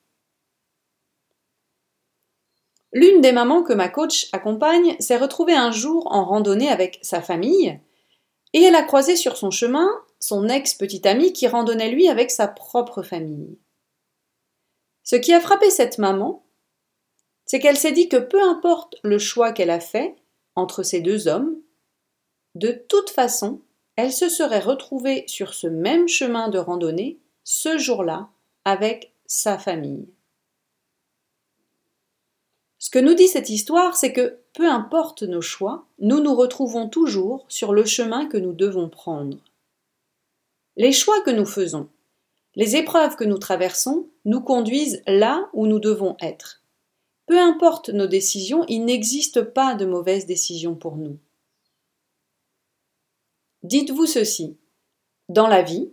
L'une 2.92 3.20
des 3.20 3.32
mamans 3.32 3.64
que 3.64 3.72
ma 3.72 3.88
coach 3.88 4.28
accompagne 4.32 4.96
s'est 5.00 5.16
retrouvée 5.16 5.56
un 5.56 5.72
jour 5.72 6.06
en 6.12 6.24
randonnée 6.24 6.68
avec 6.68 7.00
sa 7.02 7.20
famille 7.20 7.80
et 8.52 8.62
elle 8.62 8.76
a 8.76 8.84
croisé 8.84 9.16
sur 9.16 9.36
son 9.36 9.50
chemin 9.50 9.88
son 10.20 10.48
ex-petit 10.48 11.06
ami 11.06 11.32
qui 11.32 11.48
randonnait 11.48 11.90
lui 11.90 12.08
avec 12.08 12.30
sa 12.30 12.46
propre 12.46 13.02
famille. 13.02 13.58
Ce 15.02 15.16
qui 15.16 15.34
a 15.34 15.40
frappé 15.40 15.70
cette 15.70 15.98
maman, 15.98 16.43
c'est 17.46 17.60
qu'elle 17.60 17.76
s'est 17.76 17.92
dit 17.92 18.08
que 18.08 18.16
peu 18.16 18.42
importe 18.42 18.96
le 19.02 19.18
choix 19.18 19.52
qu'elle 19.52 19.70
a 19.70 19.80
fait 19.80 20.16
entre 20.56 20.82
ces 20.82 21.00
deux 21.00 21.28
hommes, 21.28 21.56
de 22.54 22.70
toute 22.88 23.10
façon, 23.10 23.60
elle 23.96 24.12
se 24.12 24.28
serait 24.28 24.60
retrouvée 24.60 25.24
sur 25.26 25.54
ce 25.54 25.66
même 25.66 26.08
chemin 26.08 26.48
de 26.48 26.58
randonnée 26.58 27.18
ce 27.42 27.78
jour-là 27.78 28.28
avec 28.64 29.12
sa 29.26 29.58
famille. 29.58 30.08
Ce 32.78 32.90
que 32.90 32.98
nous 32.98 33.14
dit 33.14 33.28
cette 33.28 33.50
histoire, 33.50 33.96
c'est 33.96 34.12
que 34.12 34.38
peu 34.52 34.68
importe 34.68 35.22
nos 35.22 35.40
choix, 35.40 35.86
nous 35.98 36.20
nous 36.20 36.34
retrouvons 36.34 36.88
toujours 36.88 37.44
sur 37.48 37.72
le 37.72 37.84
chemin 37.84 38.26
que 38.26 38.36
nous 38.36 38.52
devons 38.52 38.88
prendre. 38.88 39.38
Les 40.76 40.92
choix 40.92 41.20
que 41.22 41.30
nous 41.30 41.46
faisons, 41.46 41.88
les 42.56 42.76
épreuves 42.76 43.16
que 43.16 43.24
nous 43.24 43.38
traversons, 43.38 44.08
nous 44.24 44.40
conduisent 44.40 45.02
là 45.06 45.48
où 45.52 45.66
nous 45.66 45.80
devons 45.80 46.16
être. 46.20 46.63
Peu 47.26 47.40
importe 47.40 47.88
nos 47.88 48.06
décisions, 48.06 48.64
il 48.68 48.84
n'existe 48.84 49.42
pas 49.42 49.74
de 49.74 49.86
mauvaises 49.86 50.26
décisions 50.26 50.74
pour 50.74 50.96
nous. 50.96 51.18
Dites-vous 53.62 54.06
ceci. 54.06 54.56
Dans 55.30 55.48
la 55.48 55.62
vie, 55.62 55.90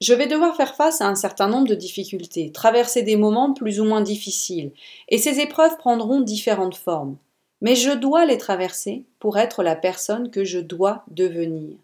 je 0.00 0.14
vais 0.14 0.26
devoir 0.26 0.56
faire 0.56 0.74
face 0.74 1.00
à 1.00 1.08
un 1.08 1.14
certain 1.14 1.48
nombre 1.48 1.68
de 1.68 1.74
difficultés, 1.74 2.50
traverser 2.50 3.02
des 3.02 3.16
moments 3.16 3.52
plus 3.52 3.80
ou 3.80 3.84
moins 3.84 4.00
difficiles, 4.00 4.72
et 5.08 5.18
ces 5.18 5.40
épreuves 5.40 5.76
prendront 5.76 6.20
différentes 6.20 6.76
formes. 6.76 7.16
Mais 7.60 7.74
je 7.74 7.90
dois 7.90 8.24
les 8.24 8.38
traverser 8.38 9.04
pour 9.18 9.38
être 9.38 9.62
la 9.62 9.74
personne 9.74 10.30
que 10.30 10.44
je 10.44 10.60
dois 10.60 11.04
devenir. 11.08 11.76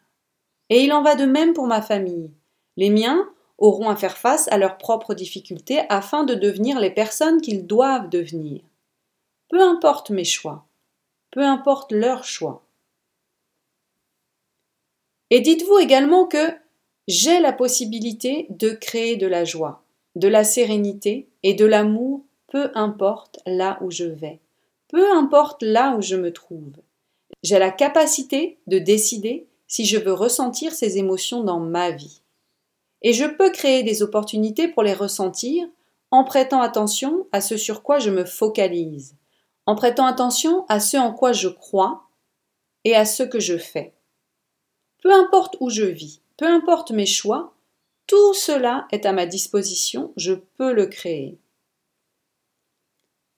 Et 0.70 0.82
il 0.82 0.92
en 0.92 1.02
va 1.02 1.16
de 1.16 1.24
même 1.24 1.52
pour 1.52 1.66
ma 1.66 1.82
famille. 1.82 2.30
Les 2.76 2.90
miens 2.90 3.28
auront 3.58 3.88
à 3.88 3.96
faire 3.96 4.18
face 4.18 4.49
à 4.49 4.58
leurs 4.58 4.78
propres 4.78 5.14
difficultés 5.14 5.82
afin 5.88 6.25
de 6.25 6.34
devenir 6.34 6.80
les 6.80 6.90
personnes 6.90 7.40
qu'ils 7.40 7.66
doivent 7.66 8.08
devenir. 8.08 8.62
Peu 9.49 9.61
importe 9.62 10.11
mes 10.11 10.25
choix, 10.25 10.66
peu 11.30 11.42
importe 11.42 11.92
leurs 11.92 12.25
choix. 12.25 12.64
Et 15.30 15.40
dites-vous 15.40 15.78
également 15.78 16.26
que 16.26 16.54
j'ai 17.08 17.40
la 17.40 17.52
possibilité 17.52 18.46
de 18.50 18.70
créer 18.70 19.16
de 19.16 19.26
la 19.26 19.44
joie, 19.44 19.82
de 20.16 20.28
la 20.28 20.44
sérénité 20.44 21.28
et 21.42 21.54
de 21.54 21.64
l'amour, 21.64 22.25
peu 22.49 22.70
importe 22.75 23.40
là 23.46 23.78
où 23.82 23.90
je 23.90 24.04
vais, 24.04 24.40
peu 24.88 25.11
importe 25.12 25.62
là 25.62 25.96
où 25.96 26.02
je 26.02 26.16
me 26.16 26.32
trouve. 26.32 26.73
J'ai 27.42 27.58
la 27.58 27.70
capacité 27.70 28.58
de 28.66 28.78
décider 28.78 29.46
si 29.66 29.84
je 29.84 29.99
veux 29.99 30.12
ressentir 30.12 30.73
ces 30.73 30.99
émotions 30.99 31.42
dans 31.42 31.61
ma 31.61 31.90
vie. 31.90 32.23
Et 33.04 33.12
je 33.12 33.26
peux 33.26 33.50
créer 33.50 33.82
des 33.82 34.02
opportunités 34.02 34.66
pour 34.66 34.82
les 34.82 34.94
ressentir 34.94 35.68
en 36.11 36.25
prêtant 36.25 36.62
attention 36.62 37.26
à 37.32 37.42
ce 37.42 37.58
sur 37.58 37.82
quoi 37.82 37.99
je 37.99 38.11
me 38.11 38.25
focalise, 38.25 39.14
en 39.66 39.76
prêtant 39.76 40.06
attention 40.06 40.64
à 40.70 40.80
ce 40.80 40.96
en 40.96 41.12
quoi 41.12 41.32
je 41.32 41.49
crois 41.49 42.04
et 42.84 42.96
à 42.96 43.04
ce 43.04 43.23
que 43.23 43.40
je 43.40 43.58
fais. 43.58 43.92
Peu 45.02 45.12
importe 45.12 45.56
où 45.61 45.68
je 45.68 45.84
vis, 45.84 46.23
peu 46.38 46.46
importe 46.46 46.92
mes 46.92 47.04
choix, 47.04 47.52
tout 48.06 48.32
cela 48.32 48.88
est 48.90 49.04
à 49.04 49.12
ma 49.12 49.26
disposition, 49.26 50.12
je 50.16 50.32
peux 50.56 50.73
le 50.73 50.87
créer. 50.87 51.37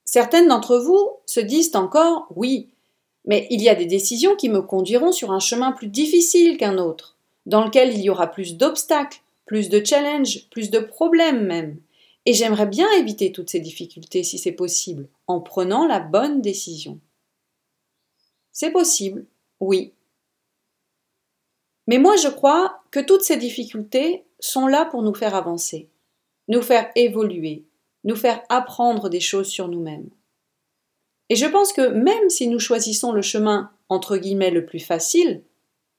Certaines 0.05 0.47
d'entre 0.47 0.77
vous 0.77 1.09
se 1.25 1.41
disent 1.41 1.75
encore 1.75 2.27
oui, 2.35 2.69
mais 3.25 3.47
il 3.49 3.61
y 3.61 3.67
a 3.67 3.75
des 3.75 3.85
décisions 3.85 4.37
qui 4.37 4.47
me 4.47 4.61
conduiront 4.61 5.11
sur 5.11 5.33
un 5.33 5.39
chemin 5.39 5.73
plus 5.73 5.87
difficile 5.87 6.55
qu'un 6.55 6.77
autre, 6.77 7.17
dans 7.45 7.65
lequel 7.65 7.93
il 7.93 8.01
y 8.01 8.09
aura 8.09 8.27
plus 8.27 8.55
d'obstacles, 8.55 9.21
plus 9.47 9.69
de 9.69 9.83
challenges, 9.83 10.47
plus 10.49 10.69
de 10.69 10.79
problèmes 10.79 11.45
même. 11.47 11.79
Et 12.27 12.33
j'aimerais 12.33 12.67
bien 12.67 12.91
éviter 12.91 13.31
toutes 13.31 13.49
ces 13.49 13.59
difficultés 13.59 14.23
si 14.23 14.37
c'est 14.37 14.51
possible, 14.51 15.07
en 15.25 15.41
prenant 15.41 15.87
la 15.87 15.99
bonne 15.99 16.41
décision. 16.41 16.99
C'est 18.51 18.71
possible, 18.71 19.25
oui, 19.59 19.93
mais 21.87 21.99
moi, 21.99 22.17
je 22.17 22.27
crois 22.27 22.81
que 22.91 22.99
toutes 22.99 23.23
ces 23.23 23.37
difficultés 23.37 24.25
sont 24.39 24.67
là 24.67 24.85
pour 24.85 25.01
nous 25.01 25.15
faire 25.15 25.35
avancer, 25.35 25.89
nous 26.49 26.61
faire 26.61 26.91
évoluer, 26.95 27.63
nous 28.03 28.15
faire 28.15 28.43
apprendre 28.49 29.09
des 29.09 29.21
choses 29.21 29.47
sur 29.47 29.69
nous-mêmes. 29.69 30.09
Et 31.29 31.35
je 31.35 31.45
pense 31.45 31.73
que 31.73 31.87
même 31.87 32.29
si 32.29 32.47
nous 32.47 32.59
choisissons 32.59 33.13
le 33.13 33.21
chemin 33.21 33.71
entre 33.89 34.17
guillemets 34.17 34.51
le 34.51 34.65
plus 34.65 34.79
facile, 34.79 35.41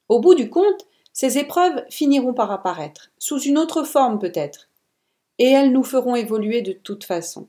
au 0.09 0.21
bout 0.21 0.35
du 0.35 0.51
compte, 0.51 0.87
ces 1.13 1.39
épreuves 1.39 1.85
finiront 1.91 2.35
par 2.35 2.51
apparaître, 2.51 3.11
sous 3.19 3.41
une 3.41 3.59
autre 3.59 3.85
forme 3.85 4.19
peut-être, 4.19 4.69
et 5.39 5.51
elles 5.51 5.73
nous 5.73 5.85
feront 5.85 6.15
évoluer 6.15 6.63
de 6.63 6.73
toute 6.73 7.05
façon. 7.05 7.49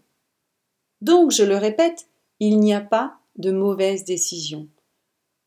Donc, 1.02 1.32
je 1.32 1.44
le 1.44 1.58
répète, 1.58 2.08
il 2.40 2.60
n'y 2.60 2.74
a 2.74 2.82
pas 2.82 3.18
de 3.38 3.52
mauvaise 3.52 4.04
décision. 4.04 4.68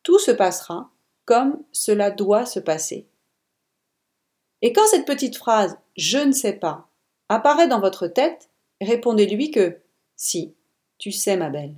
Tout 0.03 0.19
se 0.19 0.31
passera 0.31 0.91
comme 1.25 1.63
cela 1.73 2.11
doit 2.11 2.47
se 2.47 2.59
passer. 2.59 3.07
Et 4.61 4.73
quand 4.73 4.87
cette 4.87 5.07
petite 5.07 5.37
phrase 5.37 5.79
je 5.97 6.19
ne 6.19 6.33
sais 6.33 6.55
pas 6.55 6.89
apparaît 7.29 7.69
dans 7.69 7.81
votre 7.81 8.07
tête, 8.07 8.51
répondez-lui 8.81 9.51
que 9.51 9.79
si, 10.17 10.55
tu 10.99 11.13
sais 11.13 11.37
ma 11.37 11.51
belle. 11.51 11.75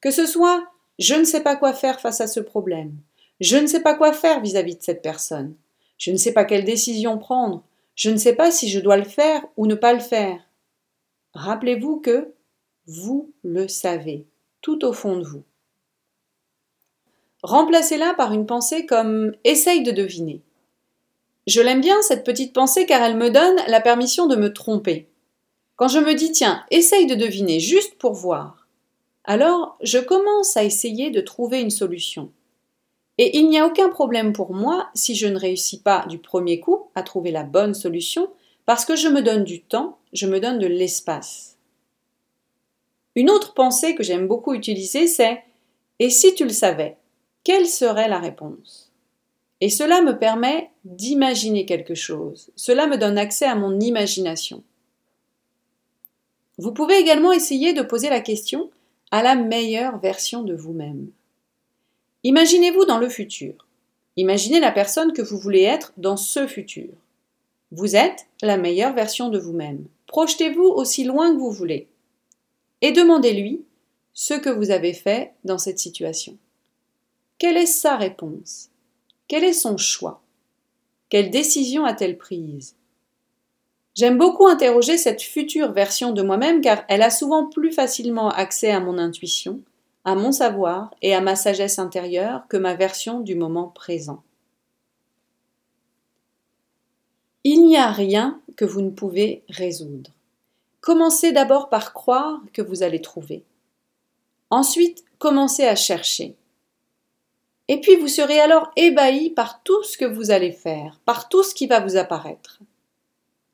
Que 0.00 0.10
ce 0.10 0.26
soit 0.26 0.66
je 0.98 1.14
ne 1.14 1.24
sais 1.24 1.42
pas 1.42 1.56
quoi 1.56 1.72
faire 1.72 1.98
face 1.98 2.20
à 2.20 2.26
ce 2.26 2.40
problème, 2.40 2.94
je 3.40 3.56
ne 3.56 3.66
sais 3.66 3.82
pas 3.82 3.94
quoi 3.94 4.12
faire 4.12 4.40
vis-à-vis 4.40 4.76
de 4.76 4.82
cette 4.82 5.02
personne, 5.02 5.54
je 5.98 6.10
ne 6.10 6.16
sais 6.16 6.32
pas 6.32 6.44
quelle 6.44 6.64
décision 6.64 7.18
prendre, 7.18 7.64
je 7.94 8.10
ne 8.10 8.16
sais 8.16 8.34
pas 8.34 8.50
si 8.50 8.68
je 8.68 8.80
dois 8.80 8.96
le 8.96 9.04
faire 9.04 9.44
ou 9.56 9.66
ne 9.66 9.74
pas 9.74 9.92
le 9.92 10.00
faire. 10.00 10.40
Rappelez-vous 11.34 12.00
que 12.00 12.32
vous 12.86 13.32
le 13.42 13.68
savez, 13.68 14.26
tout 14.62 14.84
au 14.84 14.92
fond 14.92 15.16
de 15.16 15.24
vous. 15.24 15.42
Remplacez-la 17.42 18.14
par 18.14 18.32
une 18.32 18.46
pensée 18.46 18.84
comme 18.84 19.34
essaye 19.44 19.82
de 19.82 19.92
deviner. 19.92 20.42
Je 21.46 21.60
l'aime 21.60 21.80
bien, 21.80 22.00
cette 22.02 22.24
petite 22.24 22.52
pensée, 22.52 22.84
car 22.84 23.02
elle 23.02 23.16
me 23.16 23.30
donne 23.30 23.56
la 23.66 23.80
permission 23.80 24.26
de 24.26 24.36
me 24.36 24.52
tromper. 24.52 25.08
Quand 25.76 25.88
je 25.88 25.98
me 25.98 26.14
dis 26.14 26.32
tiens, 26.32 26.64
essaye 26.70 27.06
de 27.06 27.14
deviner 27.14 27.60
juste 27.60 27.96
pour 27.96 28.12
voir, 28.12 28.68
alors 29.24 29.78
je 29.82 29.98
commence 29.98 30.56
à 30.56 30.64
essayer 30.64 31.10
de 31.10 31.20
trouver 31.20 31.60
une 31.60 31.70
solution. 31.70 32.30
Et 33.22 33.36
il 33.36 33.50
n'y 33.50 33.58
a 33.58 33.66
aucun 33.66 33.90
problème 33.90 34.32
pour 34.32 34.54
moi 34.54 34.88
si 34.94 35.14
je 35.14 35.26
ne 35.26 35.38
réussis 35.38 35.82
pas 35.82 36.06
du 36.08 36.16
premier 36.16 36.58
coup 36.58 36.86
à 36.94 37.02
trouver 37.02 37.30
la 37.30 37.42
bonne 37.42 37.74
solution, 37.74 38.30
parce 38.64 38.86
que 38.86 38.96
je 38.96 39.08
me 39.08 39.20
donne 39.20 39.44
du 39.44 39.60
temps, 39.60 39.98
je 40.14 40.26
me 40.26 40.40
donne 40.40 40.58
de 40.58 40.66
l'espace. 40.66 41.58
Une 43.14 43.28
autre 43.28 43.52
pensée 43.52 43.94
que 43.94 44.02
j'aime 44.02 44.26
beaucoup 44.26 44.54
utiliser, 44.54 45.06
c'est 45.06 45.42
Et 45.98 46.08
si 46.08 46.34
tu 46.34 46.44
le 46.44 46.50
savais 46.50 46.96
quelle 47.44 47.66
serait 47.66 48.08
la 48.08 48.18
réponse? 48.18 48.90
Et 49.60 49.68
cela 49.68 50.00
me 50.00 50.18
permet 50.18 50.70
d'imaginer 50.86 51.66
quelque 51.66 51.94
chose. 51.94 52.50
Cela 52.56 52.86
me 52.86 52.96
donne 52.96 53.18
accès 53.18 53.44
à 53.44 53.54
mon 53.54 53.78
imagination. 53.80 54.62
Vous 56.56 56.72
pouvez 56.72 56.96
également 56.96 57.32
essayer 57.32 57.74
de 57.74 57.82
poser 57.82 58.08
la 58.08 58.20
question 58.20 58.70
à 59.10 59.22
la 59.22 59.34
meilleure 59.34 59.98
version 59.98 60.42
de 60.42 60.54
vous-même. 60.54 61.10
Imaginez-vous 62.22 62.84
dans 62.84 62.98
le 62.98 63.08
futur. 63.08 63.66
Imaginez 64.16 64.60
la 64.60 64.72
personne 64.72 65.12
que 65.12 65.22
vous 65.22 65.38
voulez 65.38 65.62
être 65.62 65.92
dans 65.96 66.18
ce 66.18 66.46
futur. 66.46 66.90
Vous 67.72 67.96
êtes 67.96 68.26
la 68.42 68.58
meilleure 68.58 68.92
version 68.92 69.28
de 69.28 69.38
vous-même. 69.38 69.86
Projetez-vous 70.06 70.64
aussi 70.64 71.04
loin 71.04 71.32
que 71.32 71.38
vous 71.38 71.50
voulez. 71.50 71.88
Et 72.82 72.92
demandez-lui 72.92 73.62
ce 74.12 74.34
que 74.34 74.50
vous 74.50 74.70
avez 74.70 74.92
fait 74.92 75.32
dans 75.44 75.58
cette 75.58 75.78
situation. 75.78 76.36
Quelle 77.38 77.56
est 77.56 77.66
sa 77.66 77.96
réponse? 77.96 78.68
Quel 79.26 79.44
est 79.44 79.54
son 79.54 79.78
choix? 79.78 80.20
Quelle 81.08 81.30
décision 81.30 81.84
a-t-elle 81.86 82.18
prise? 82.18 82.74
J'aime 83.94 84.18
beaucoup 84.18 84.46
interroger 84.46 84.98
cette 84.98 85.22
future 85.22 85.72
version 85.72 86.12
de 86.12 86.22
moi-même 86.22 86.60
car 86.60 86.84
elle 86.88 87.02
a 87.02 87.10
souvent 87.10 87.46
plus 87.46 87.72
facilement 87.72 88.28
accès 88.28 88.70
à 88.70 88.80
mon 88.80 88.98
intuition, 88.98 89.60
à 90.04 90.14
mon 90.14 90.32
savoir 90.32 90.94
et 91.02 91.14
à 91.14 91.20
ma 91.20 91.36
sagesse 91.36 91.78
intérieure 91.78 92.46
que 92.48 92.56
ma 92.56 92.74
version 92.74 93.20
du 93.20 93.34
moment 93.34 93.68
présent. 93.68 94.22
Il 97.44 97.66
n'y 97.66 97.76
a 97.76 97.90
rien 97.90 98.40
que 98.56 98.64
vous 98.64 98.82
ne 98.82 98.90
pouvez 98.90 99.42
résoudre. 99.48 100.10
Commencez 100.80 101.32
d'abord 101.32 101.68
par 101.68 101.92
croire 101.92 102.40
que 102.52 102.62
vous 102.62 102.82
allez 102.82 103.00
trouver. 103.00 103.44
Ensuite, 104.50 105.04
commencez 105.18 105.64
à 105.64 105.76
chercher. 105.76 106.34
Et 107.68 107.80
puis 107.80 107.96
vous 107.96 108.08
serez 108.08 108.40
alors 108.40 108.70
ébahi 108.76 109.30
par 109.30 109.62
tout 109.62 109.82
ce 109.84 109.96
que 109.96 110.04
vous 110.04 110.30
allez 110.30 110.52
faire, 110.52 111.00
par 111.04 111.28
tout 111.28 111.42
ce 111.42 111.54
qui 111.54 111.66
va 111.66 111.80
vous 111.80 111.96
apparaître. 111.96 112.58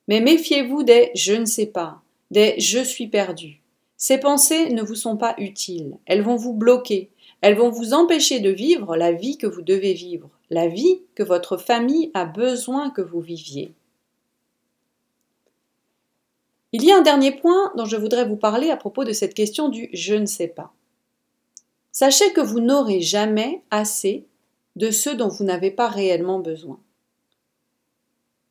Mais 0.08 0.20
méfiez-vous 0.20 0.84
des 0.84 1.10
je 1.14 1.34
ne 1.34 1.44
sais 1.44 1.66
pas, 1.66 2.00
des 2.30 2.58
je 2.58 2.82
suis 2.82 3.08
perdu. 3.08 3.60
Ces 3.96 4.18
pensées 4.18 4.70
ne 4.70 4.82
vous 4.82 4.94
sont 4.94 5.16
pas 5.16 5.34
utiles, 5.38 5.96
elles 6.04 6.22
vont 6.22 6.36
vous 6.36 6.52
bloquer, 6.52 7.10
elles 7.40 7.56
vont 7.56 7.70
vous 7.70 7.94
empêcher 7.94 8.40
de 8.40 8.50
vivre 8.50 8.96
la 8.96 9.12
vie 9.12 9.38
que 9.38 9.46
vous 9.46 9.62
devez 9.62 9.94
vivre, 9.94 10.30
la 10.50 10.68
vie 10.68 11.02
que 11.14 11.22
votre 11.22 11.56
famille 11.56 12.10
a 12.14 12.24
besoin 12.24 12.90
que 12.90 13.02
vous 13.02 13.20
viviez. 13.20 13.72
Il 16.72 16.84
y 16.84 16.92
a 16.92 16.98
un 16.98 17.02
dernier 17.02 17.32
point 17.32 17.72
dont 17.76 17.86
je 17.86 17.96
voudrais 17.96 18.26
vous 18.26 18.36
parler 18.36 18.70
à 18.70 18.76
propos 18.76 19.04
de 19.04 19.12
cette 19.12 19.34
question 19.34 19.68
du 19.68 19.88
je 19.92 20.14
ne 20.14 20.26
sais 20.26 20.48
pas. 20.48 20.72
Sachez 21.90 22.32
que 22.34 22.42
vous 22.42 22.60
n'aurez 22.60 23.00
jamais 23.00 23.62
assez 23.70 24.26
de 24.74 24.90
ce 24.90 25.08
dont 25.08 25.28
vous 25.28 25.44
n'avez 25.44 25.70
pas 25.70 25.88
réellement 25.88 26.38
besoin. 26.38 26.78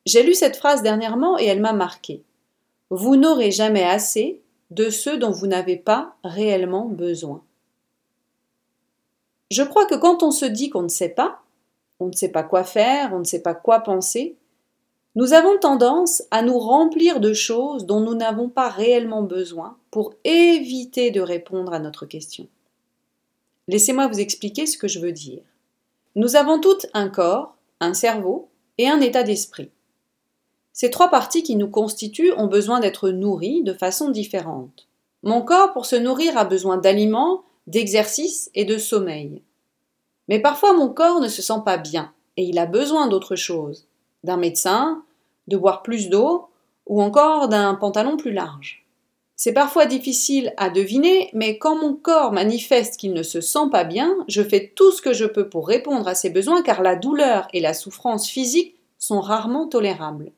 J'ai 0.06 0.24
lu 0.24 0.34
cette 0.34 0.56
phrase 0.56 0.82
dernièrement 0.82 1.38
et 1.38 1.44
elle 1.44 1.60
m'a 1.60 1.72
marqué. 1.72 2.22
Vous 2.90 3.14
n'aurez 3.14 3.52
jamais 3.52 3.84
assez 3.84 4.40
de 4.70 4.90
ce 4.90 5.10
dont 5.10 5.30
vous 5.30 5.46
n'avez 5.46 5.76
pas 5.76 6.16
réellement 6.24 6.86
besoin. 6.86 7.42
Je 9.50 9.62
crois 9.62 9.86
que 9.86 9.94
quand 9.94 10.22
on 10.22 10.30
se 10.30 10.44
dit 10.44 10.70
qu'on 10.70 10.82
ne 10.82 10.88
sait 10.88 11.08
pas, 11.08 11.42
on 12.00 12.06
ne 12.06 12.12
sait 12.12 12.30
pas 12.30 12.42
quoi 12.42 12.64
faire, 12.64 13.12
on 13.12 13.20
ne 13.20 13.24
sait 13.24 13.42
pas 13.42 13.54
quoi 13.54 13.80
penser, 13.80 14.36
Nous 15.14 15.32
avons 15.32 15.56
tendance 15.58 16.22
à 16.30 16.42
nous 16.42 16.58
remplir 16.58 17.20
de 17.20 17.32
choses 17.32 17.86
dont 17.86 18.00
nous 18.00 18.14
n'avons 18.14 18.50
pas 18.50 18.68
réellement 18.68 19.22
besoin 19.22 19.78
pour 19.90 20.12
éviter 20.24 21.10
de 21.10 21.22
répondre 21.22 21.72
à 21.72 21.78
notre 21.78 22.04
question. 22.04 22.48
Laissez-moi 23.66 24.08
vous 24.08 24.20
expliquer 24.20 24.66
ce 24.66 24.76
que 24.76 24.88
je 24.88 25.00
veux 25.00 25.12
dire. 25.12 25.42
Nous 26.16 26.36
avons 26.36 26.60
toutes 26.60 26.86
un 26.92 27.08
corps, 27.08 27.56
un 27.80 27.94
cerveau 27.94 28.50
et 28.76 28.88
un 28.88 29.00
état 29.00 29.22
d'esprit. 29.22 29.70
Ces 30.78 30.90
trois 30.90 31.08
parties 31.08 31.42
qui 31.42 31.56
nous 31.56 31.70
constituent 31.70 32.34
ont 32.36 32.48
besoin 32.48 32.80
d'être 32.80 33.08
nourries 33.08 33.62
de 33.62 33.72
façon 33.72 34.10
différente. 34.10 34.88
Mon 35.22 35.40
corps, 35.40 35.72
pour 35.72 35.86
se 35.86 35.96
nourrir, 35.96 36.36
a 36.36 36.44
besoin 36.44 36.76
d'aliments, 36.76 37.44
d'exercice 37.66 38.50
et 38.54 38.66
de 38.66 38.76
sommeil. 38.76 39.40
Mais 40.28 40.38
parfois 40.38 40.74
mon 40.74 40.90
corps 40.90 41.20
ne 41.20 41.28
se 41.28 41.40
sent 41.40 41.62
pas 41.64 41.78
bien 41.78 42.12
et 42.36 42.42
il 42.42 42.58
a 42.58 42.66
besoin 42.66 43.06
d'autre 43.06 43.36
chose, 43.36 43.86
d'un 44.22 44.36
médecin, 44.36 45.02
de 45.48 45.56
boire 45.56 45.82
plus 45.82 46.10
d'eau 46.10 46.48
ou 46.84 47.00
encore 47.00 47.48
d'un 47.48 47.74
pantalon 47.74 48.18
plus 48.18 48.32
large. 48.32 48.84
C'est 49.34 49.54
parfois 49.54 49.86
difficile 49.86 50.52
à 50.58 50.68
deviner, 50.68 51.30
mais 51.32 51.56
quand 51.56 51.76
mon 51.76 51.94
corps 51.94 52.32
manifeste 52.32 52.98
qu'il 52.98 53.14
ne 53.14 53.22
se 53.22 53.40
sent 53.40 53.70
pas 53.72 53.84
bien, 53.84 54.14
je 54.28 54.42
fais 54.42 54.74
tout 54.76 54.92
ce 54.92 55.00
que 55.00 55.14
je 55.14 55.24
peux 55.24 55.48
pour 55.48 55.68
répondre 55.68 56.06
à 56.06 56.14
ses 56.14 56.28
besoins 56.28 56.60
car 56.60 56.82
la 56.82 56.96
douleur 56.96 57.48
et 57.54 57.60
la 57.60 57.72
souffrance 57.72 58.28
physique 58.28 58.76
sont 58.98 59.22
rarement 59.22 59.68
tolérables. 59.68 60.32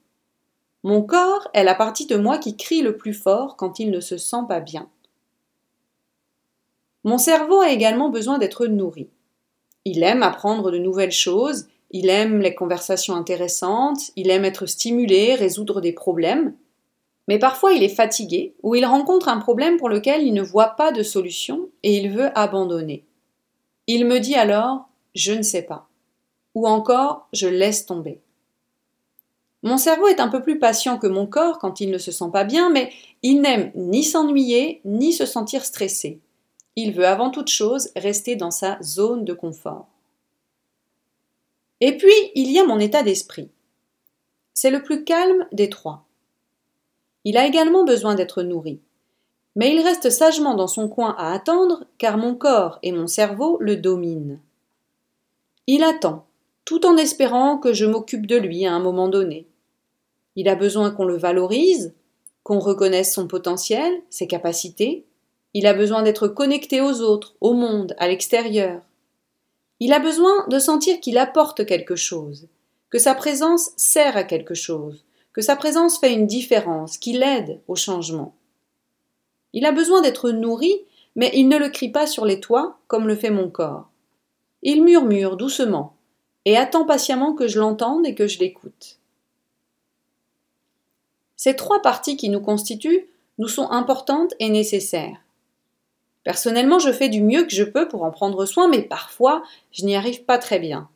Mon 0.85 1.03
corps 1.03 1.49
est 1.55 1.65
la 1.65 1.75
partie 1.75 2.07
de 2.07 2.17
moi 2.17 2.39
qui 2.39 2.57
crie 2.57 2.83
le 2.83 2.97
plus 2.97 3.15
fort 3.15 3.57
quand 3.57 3.79
il 3.79 3.91
ne 3.91 4.01
se 4.01 4.17
sent 4.17 4.45
pas 4.49 4.61
bien. 4.61 4.89
Mon 7.05 7.19
cerveau 7.19 7.61
a 7.61 7.71
également 7.71 8.11
besoin 8.11 8.39
d'être 8.39 8.67
nourri. 8.67 9.09
Il 9.85 10.03
aime 10.03 10.23
apprendre 10.23 10.71
de 10.71 10.79
nouvelles 10.79 11.13
choses, 11.13 11.69
il 11.91 12.09
aime 12.11 12.41
les 12.41 12.55
conversations 12.55 13.15
intéressantes, 13.15 14.11
il 14.17 14.31
aime 14.31 14.45
être 14.45 14.67
stimulé, 14.67 15.35
résoudre 15.35 15.81
des 15.81 15.93
problèmes. 15.93 16.55
Mais 17.27 17.39
parfois 17.39 17.73
il 17.73 17.83
est 17.83 17.89
fatigué 17.89 18.55
ou 18.63 18.75
il 18.75 18.85
rencontre 18.85 19.29
un 19.29 19.39
problème 19.39 19.77
pour 19.77 19.89
lequel 19.89 20.23
il 20.23 20.35
ne 20.35 20.43
voit 20.43 20.77
pas 20.77 20.93
de 20.93 21.03
solution 21.03 21.69
et 21.83 21.97
il 21.97 22.11
veut 22.11 22.31
abandonner. 22.39 23.05
Il 23.87 24.07
me 24.07 24.19
dit 24.19 24.35
alors 24.35 24.89
je 25.15 25.33
ne 25.33 25.43
sais 25.43 25.63
pas 25.63 25.89
ou 26.55 26.67
encore 26.67 27.29
je 27.33 27.47
laisse 27.47 27.87
tomber. 27.87 28.21
Mon 29.63 29.77
cerveau 29.77 30.07
est 30.07 30.21
un 30.21 30.29
peu 30.29 30.41
plus 30.41 30.59
patient 30.59 30.99
que 30.99 31.07
mon 31.07 31.27
corps 31.27 31.59
quand 31.59 31.81
il 31.81 31.91
ne 31.91 31.99
se 31.99 32.13
sent 32.13 32.31
pas 32.33 32.45
bien, 32.45 32.71
mais 32.71 32.93
il 33.23 33.41
n'aime 33.41 33.73
ni 33.75 34.05
s'ennuyer 34.05 34.81
ni 34.85 35.13
se 35.13 35.27
sentir 35.27 35.65
stressé. 35.65 36.21
Il 36.77 36.93
veut 36.93 37.07
avant 37.07 37.31
toute 37.31 37.49
chose 37.49 37.91
rester 37.97 38.37
dans 38.37 38.53
sa 38.53 38.79
zone 38.83 39.25
de 39.25 39.35
confort. 39.35 39.89
Et 41.81 41.97
puis, 41.97 42.13
il 42.35 42.53
y 42.53 42.61
a 42.61 42.65
mon 42.65 42.79
état 42.79 43.03
d'esprit. 43.03 43.51
C'est 44.55 44.71
le 44.71 44.83
plus 44.83 45.05
calme 45.05 45.47
des 45.53 45.71
trois. 45.71 46.05
Il 47.25 47.37
a 47.37 47.47
également 47.47 47.85
besoin 47.85 48.15
d'être 48.15 48.43
nourri. 48.43 48.81
Mais 49.57 49.75
il 49.75 49.81
reste 49.81 50.11
sagement 50.11 50.55
dans 50.55 50.69
son 50.69 50.89
coin 50.89 51.17
à 51.19 51.33
attendre, 51.33 51.85
car 51.99 52.17
mon 52.17 52.37
corps 52.37 52.79
et 52.85 52.93
mon 52.93 53.09
cerveau 53.09 53.59
le 53.61 53.77
dominent. 53.77 54.39
Il 55.67 55.83
attend, 55.83 56.28
tout 56.69 56.85
en 56.85 56.99
espérant 56.99 57.57
que 57.57 57.73
je 57.73 57.87
m'occupe 57.87 58.27
de 58.27 58.37
lui 58.37 58.67
à 58.67 58.75
un 58.75 58.79
moment 58.79 59.09
donné. 59.09 59.47
Il 60.37 60.51
a 60.51 60.55
besoin 60.55 60.91
qu'on 60.91 61.07
le 61.07 61.17
valorise, 61.17 61.95
qu'on 62.43 62.59
reconnaisse 62.59 63.15
son 63.15 63.27
potentiel, 63.27 63.91
ses 64.11 64.27
capacités. 64.27 65.07
Il 65.55 65.67
a 65.67 65.73
besoin 65.73 66.03
d'être 66.03 66.29
connecté 66.29 66.83
aux 66.83 67.01
autres, 67.01 67.37
au 67.41 67.55
monde, 67.55 67.95
à 67.97 68.07
l'extérieur. 68.07 68.83
Il 69.81 69.95
a 69.95 69.99
besoin 69.99 70.47
de 70.49 70.59
sentir 70.59 71.01
qu'il 71.01 71.17
apporte 71.17 71.65
quelque 71.65 71.97
chose, 71.97 72.49
que 72.91 72.99
sa 72.99 73.15
présence 73.15 73.71
sert 73.79 74.19
à 74.19 74.25
quelque 74.25 74.53
chose, 74.53 75.07
que 75.33 75.41
sa 75.41 75.57
présence 75.57 75.99
fait 75.99 76.13
une 76.13 76.27
différence, 76.27 76.99
qu'il 76.99 77.23
aide 77.23 77.63
au 77.67 77.77
changement. 77.77 78.35
Il 79.55 79.65
a 79.65 79.73
besoin 79.73 80.03
d'être 80.03 80.33
nourri, 80.33 80.75
mais 81.17 81.31
il 81.33 81.49
ne 81.49 81.57
le 81.57 81.71
crie 81.71 81.93
pas 81.93 82.07
sur 82.07 82.27
les 82.27 82.41
toits 82.41 82.77
comme 82.89 83.09
le 83.09 83.17
fait 83.17 83.31
mon 83.31 83.49
corps. 83.49 83.89
Il 84.61 84.85
murmure 84.85 85.39
doucement 85.39 85.95
et 86.45 86.57
attend 86.57 86.85
patiemment 86.85 87.35
que 87.35 87.49
je 87.49 87.59
l'entende 87.59 88.07
et 88.07 88.15
que 88.15 88.27
je 88.27 88.39
l'écoute. 88.39 88.99
Ces 91.37 91.55
trois 91.55 91.83
parties 91.83 92.17
qui 92.17 92.29
nous 92.29 92.41
constituent 92.41 93.07
nous 93.39 93.49
sont 93.49 93.71
importantes 93.71 94.35
et 94.41 94.49
nécessaires. 94.49 95.19
Personnellement, 96.25 96.79
je 96.79 96.93
fais 96.93 97.09
du 97.09 97.23
mieux 97.23 97.45
que 97.45 97.55
je 97.55 97.63
peux 97.63 97.89
pour 97.89 98.03
en 98.03 98.11
prendre 98.11 98.45
soin, 98.45 98.69
mais 98.69 98.83
parfois, 98.83 99.43
je 99.73 99.85
n'y 99.85 99.97
arrive 99.97 100.25
pas 100.25 100.39
très 100.39 100.59
bien. 100.59 100.89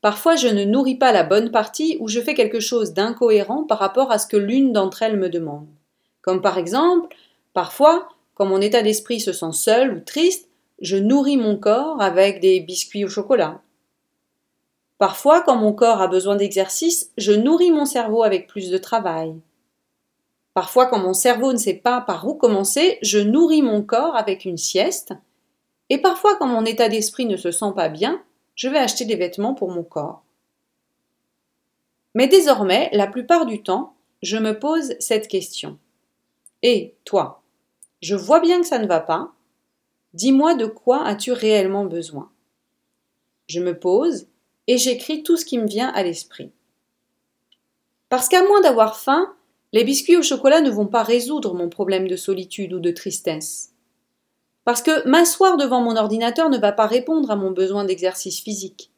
Parfois, 0.00 0.36
je 0.36 0.48
ne 0.48 0.64
nourris 0.64 0.96
pas 0.96 1.12
la 1.12 1.24
bonne 1.24 1.50
partie 1.50 1.96
ou 2.00 2.08
je 2.08 2.20
fais 2.20 2.34
quelque 2.34 2.60
chose 2.60 2.92
d'incohérent 2.92 3.64
par 3.64 3.78
rapport 3.78 4.12
à 4.12 4.18
ce 4.18 4.26
que 4.26 4.36
l'une 4.36 4.72
d'entre 4.72 5.02
elles 5.02 5.16
me 5.16 5.28
demande. 5.28 5.66
Comme 6.22 6.42
par 6.42 6.58
exemple, 6.58 7.16
parfois, 7.52 8.08
quand 8.34 8.46
mon 8.46 8.60
état 8.60 8.82
d'esprit 8.82 9.20
se 9.20 9.32
sent 9.32 9.52
seul 9.52 9.94
ou 9.94 10.00
triste, 10.00 10.48
je 10.80 10.96
nourris 10.96 11.36
mon 11.36 11.56
corps 11.56 12.00
avec 12.00 12.40
des 12.40 12.60
biscuits 12.60 13.04
au 13.04 13.08
chocolat. 13.08 13.60
Parfois, 14.98 15.42
quand 15.42 15.56
mon 15.56 15.72
corps 15.72 16.02
a 16.02 16.08
besoin 16.08 16.34
d'exercice, 16.34 17.12
je 17.16 17.32
nourris 17.32 17.70
mon 17.70 17.84
cerveau 17.84 18.24
avec 18.24 18.48
plus 18.48 18.70
de 18.70 18.78
travail. 18.78 19.34
Parfois, 20.54 20.86
quand 20.86 20.98
mon 20.98 21.14
cerveau 21.14 21.52
ne 21.52 21.58
sait 21.58 21.74
pas 21.74 22.00
par 22.00 22.26
où 22.26 22.34
commencer, 22.34 22.98
je 23.00 23.20
nourris 23.20 23.62
mon 23.62 23.82
corps 23.82 24.16
avec 24.16 24.44
une 24.44 24.56
sieste. 24.56 25.14
Et 25.88 25.98
parfois, 25.98 26.36
quand 26.36 26.48
mon 26.48 26.64
état 26.64 26.88
d'esprit 26.88 27.26
ne 27.26 27.36
se 27.36 27.52
sent 27.52 27.72
pas 27.76 27.88
bien, 27.88 28.22
je 28.56 28.68
vais 28.68 28.78
acheter 28.78 29.04
des 29.04 29.14
vêtements 29.14 29.54
pour 29.54 29.70
mon 29.70 29.84
corps. 29.84 30.24
Mais 32.14 32.26
désormais, 32.26 32.90
la 32.92 33.06
plupart 33.06 33.46
du 33.46 33.62
temps, 33.62 33.94
je 34.22 34.36
me 34.36 34.58
pose 34.58 34.94
cette 34.98 35.28
question. 35.28 35.78
Et 36.64 36.96
toi, 37.04 37.42
je 38.02 38.16
vois 38.16 38.40
bien 38.40 38.60
que 38.60 38.66
ça 38.66 38.80
ne 38.80 38.88
va 38.88 38.98
pas. 38.98 39.30
Dis-moi 40.12 40.54
de 40.54 40.66
quoi 40.66 41.04
as-tu 41.04 41.30
réellement 41.30 41.84
besoin? 41.84 42.32
Je 43.46 43.60
me 43.60 43.78
pose 43.78 44.26
et 44.68 44.78
j'écris 44.78 45.24
tout 45.24 45.36
ce 45.36 45.44
qui 45.44 45.58
me 45.58 45.66
vient 45.66 45.88
à 45.88 46.04
l'esprit. 46.04 46.52
Parce 48.08 48.28
qu'à 48.28 48.46
moins 48.46 48.60
d'avoir 48.60 49.00
faim, 49.00 49.34
les 49.72 49.82
biscuits 49.82 50.16
au 50.16 50.22
chocolat 50.22 50.60
ne 50.60 50.70
vont 50.70 50.86
pas 50.86 51.02
résoudre 51.02 51.54
mon 51.54 51.68
problème 51.68 52.06
de 52.06 52.16
solitude 52.16 52.74
ou 52.74 52.78
de 52.78 52.90
tristesse. 52.90 53.72
Parce 54.64 54.82
que 54.82 55.06
m'asseoir 55.08 55.56
devant 55.56 55.80
mon 55.80 55.96
ordinateur 55.96 56.50
ne 56.50 56.58
va 56.58 56.72
pas 56.72 56.86
répondre 56.86 57.30
à 57.30 57.36
mon 57.36 57.50
besoin 57.50 57.84
d'exercice 57.84 58.40
physique. 58.40 58.92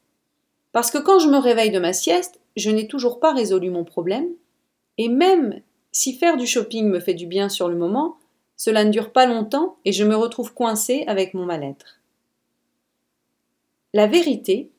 Parce 0.72 0.90
que 0.90 0.98
quand 0.98 1.20
je 1.20 1.28
me 1.28 1.38
réveille 1.38 1.70
de 1.70 1.78
ma 1.78 1.92
sieste, 1.92 2.40
je 2.56 2.70
n'ai 2.70 2.88
toujours 2.88 3.20
pas 3.20 3.33
résolu 3.33 3.70
mon 3.70 3.85
problème. 3.85 4.28
Et 4.98 5.09
même 5.09 5.62
si 5.92 6.14
faire 6.14 6.37
du 6.37 6.46
shopping 6.46 6.88
me 6.88 7.00
fait 7.00 7.14
du 7.14 7.26
bien 7.26 7.48
sur 7.48 7.68
le 7.68 7.76
moment, 7.76 8.18
cela 8.56 8.85
ne 8.85 8.90
dure 8.90 9.12
pas 9.12 9.26
longtemps 9.26 9.78
et 9.85 9.92
je 9.92 10.04
me 10.04 10.16
retrouve 10.16 10.52
coincé 10.52 11.04
avec 11.06 11.35
mon 11.35 11.46
mal-être. 11.46 12.00
La 13.94 14.06
vérité, 14.06 14.70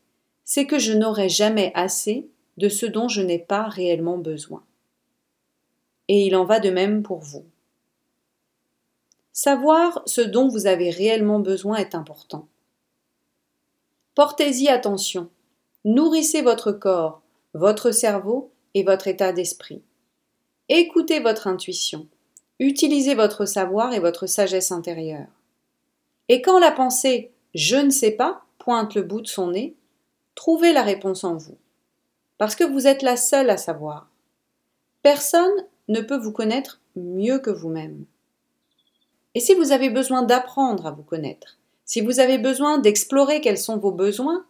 c'est 0.53 0.67
que 0.67 0.79
je 0.79 0.91
n'aurai 0.91 1.29
jamais 1.29 1.71
assez 1.75 2.27
de 2.57 2.67
ce 2.67 2.85
dont 2.85 3.07
je 3.07 3.21
n'ai 3.21 3.39
pas 3.39 3.69
réellement 3.69 4.17
besoin 4.17 4.65
et 6.09 6.25
il 6.25 6.35
en 6.35 6.43
va 6.43 6.59
de 6.59 6.69
même 6.69 7.03
pour 7.03 7.19
vous. 7.19 7.45
Savoir 9.31 10.01
ce 10.05 10.19
dont 10.19 10.49
vous 10.49 10.67
avez 10.67 10.89
réellement 10.89 11.39
besoin 11.39 11.77
est 11.77 11.95
important. 11.95 12.49
Portez-y 14.13 14.67
attention. 14.67 15.29
Nourrissez 15.85 16.41
votre 16.41 16.73
corps, 16.73 17.21
votre 17.53 17.91
cerveau 17.91 18.51
et 18.73 18.83
votre 18.83 19.07
état 19.07 19.31
d'esprit. 19.31 19.81
Écoutez 20.67 21.21
votre 21.21 21.47
intuition. 21.47 22.09
Utilisez 22.59 23.15
votre 23.15 23.45
savoir 23.45 23.93
et 23.93 24.01
votre 24.01 24.27
sagesse 24.27 24.73
intérieure. 24.73 25.31
Et 26.27 26.41
quand 26.41 26.59
la 26.59 26.71
pensée 26.71 27.31
je 27.55 27.77
ne 27.77 27.89
sais 27.89 28.11
pas 28.11 28.43
pointe 28.57 28.95
le 28.95 29.03
bout 29.03 29.21
de 29.21 29.27
son 29.27 29.51
nez, 29.51 29.77
trouvez 30.35 30.73
la 30.73 30.83
réponse 30.83 31.23
en 31.23 31.35
vous. 31.35 31.57
Parce 32.37 32.55
que 32.55 32.63
vous 32.63 32.87
êtes 32.87 33.01
la 33.01 33.17
seule 33.17 33.49
à 33.49 33.57
savoir. 33.57 34.09
Personne 35.03 35.65
ne 35.87 36.01
peut 36.01 36.17
vous 36.17 36.31
connaître 36.31 36.81
mieux 36.95 37.39
que 37.39 37.49
vous-même. 37.49 38.05
Et 39.35 39.39
si 39.39 39.53
vous 39.53 39.71
avez 39.71 39.89
besoin 39.89 40.23
d'apprendre 40.23 40.85
à 40.85 40.91
vous 40.91 41.03
connaître, 41.03 41.57
si 41.85 42.01
vous 42.01 42.19
avez 42.19 42.37
besoin 42.37 42.77
d'explorer 42.77 43.41
quels 43.41 43.57
sont 43.57 43.77
vos 43.77 43.91
besoins, 43.91 44.45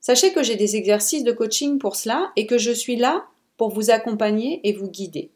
sachez 0.00 0.32
que 0.32 0.42
j'ai 0.42 0.56
des 0.56 0.76
exercices 0.76 1.24
de 1.24 1.32
coaching 1.32 1.78
pour 1.78 1.96
cela 1.96 2.30
et 2.36 2.46
que 2.46 2.58
je 2.58 2.70
suis 2.70 2.96
là 2.96 3.26
pour 3.56 3.70
vous 3.70 3.90
accompagner 3.90 4.60
et 4.64 4.72
vous 4.72 4.88
guider. 4.88 5.30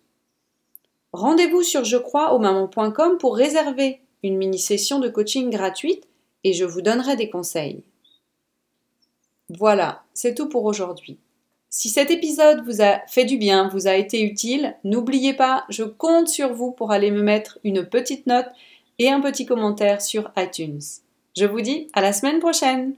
Rendez-vous 1.13 1.63
sur 1.63 1.85
je 1.85 1.97
crois 1.97 2.35
au 2.35 2.39
maman.com 2.39 3.19
pour 3.19 3.37
réserver 3.37 4.01
une 4.23 4.37
mini-session 4.37 5.01
de 5.01 5.09
coaching 5.09 5.51
gratuite 5.51 6.07
et 6.45 6.53
je 6.53 6.65
vous 6.65 6.83
donnerai 6.83 7.17
des 7.17 7.31
conseils. 7.31 7.83
Voilà, 9.59 10.05
c'est 10.15 10.35
tout 10.35 10.49
pour 10.49 10.65
aujourd'hui. 10.65 11.19
Si 11.71 11.89
cet 11.89 12.11
épisode 12.11 12.65
vous 12.65 12.83
a 12.83 13.01
fait 13.09 13.25
du 13.25 13.37
bien, 13.37 13.69
vous 13.69 13.89
a 13.89 13.95
été 13.95 14.23
utile, 14.23 14.77
n'oubliez 14.85 15.35
pas, 15.35 15.65
je 15.69 15.83
compte 15.83 16.29
sur 16.29 16.53
vous 16.53 16.71
pour 16.71 16.93
aller 16.93 17.11
me 17.11 17.23
mettre 17.23 17.59
une 17.65 17.85
petite 17.85 18.27
note 18.27 18.49
et 18.99 19.11
un 19.11 19.21
petit 19.21 19.47
commentaire 19.47 20.03
sur 20.03 20.31
iTunes. 20.37 20.81
Je 21.37 21.47
vous 21.47 21.61
dis 21.61 21.89
à 21.93 22.01
la 22.01 22.13
semaine 22.13 22.39
prochaine 22.39 22.95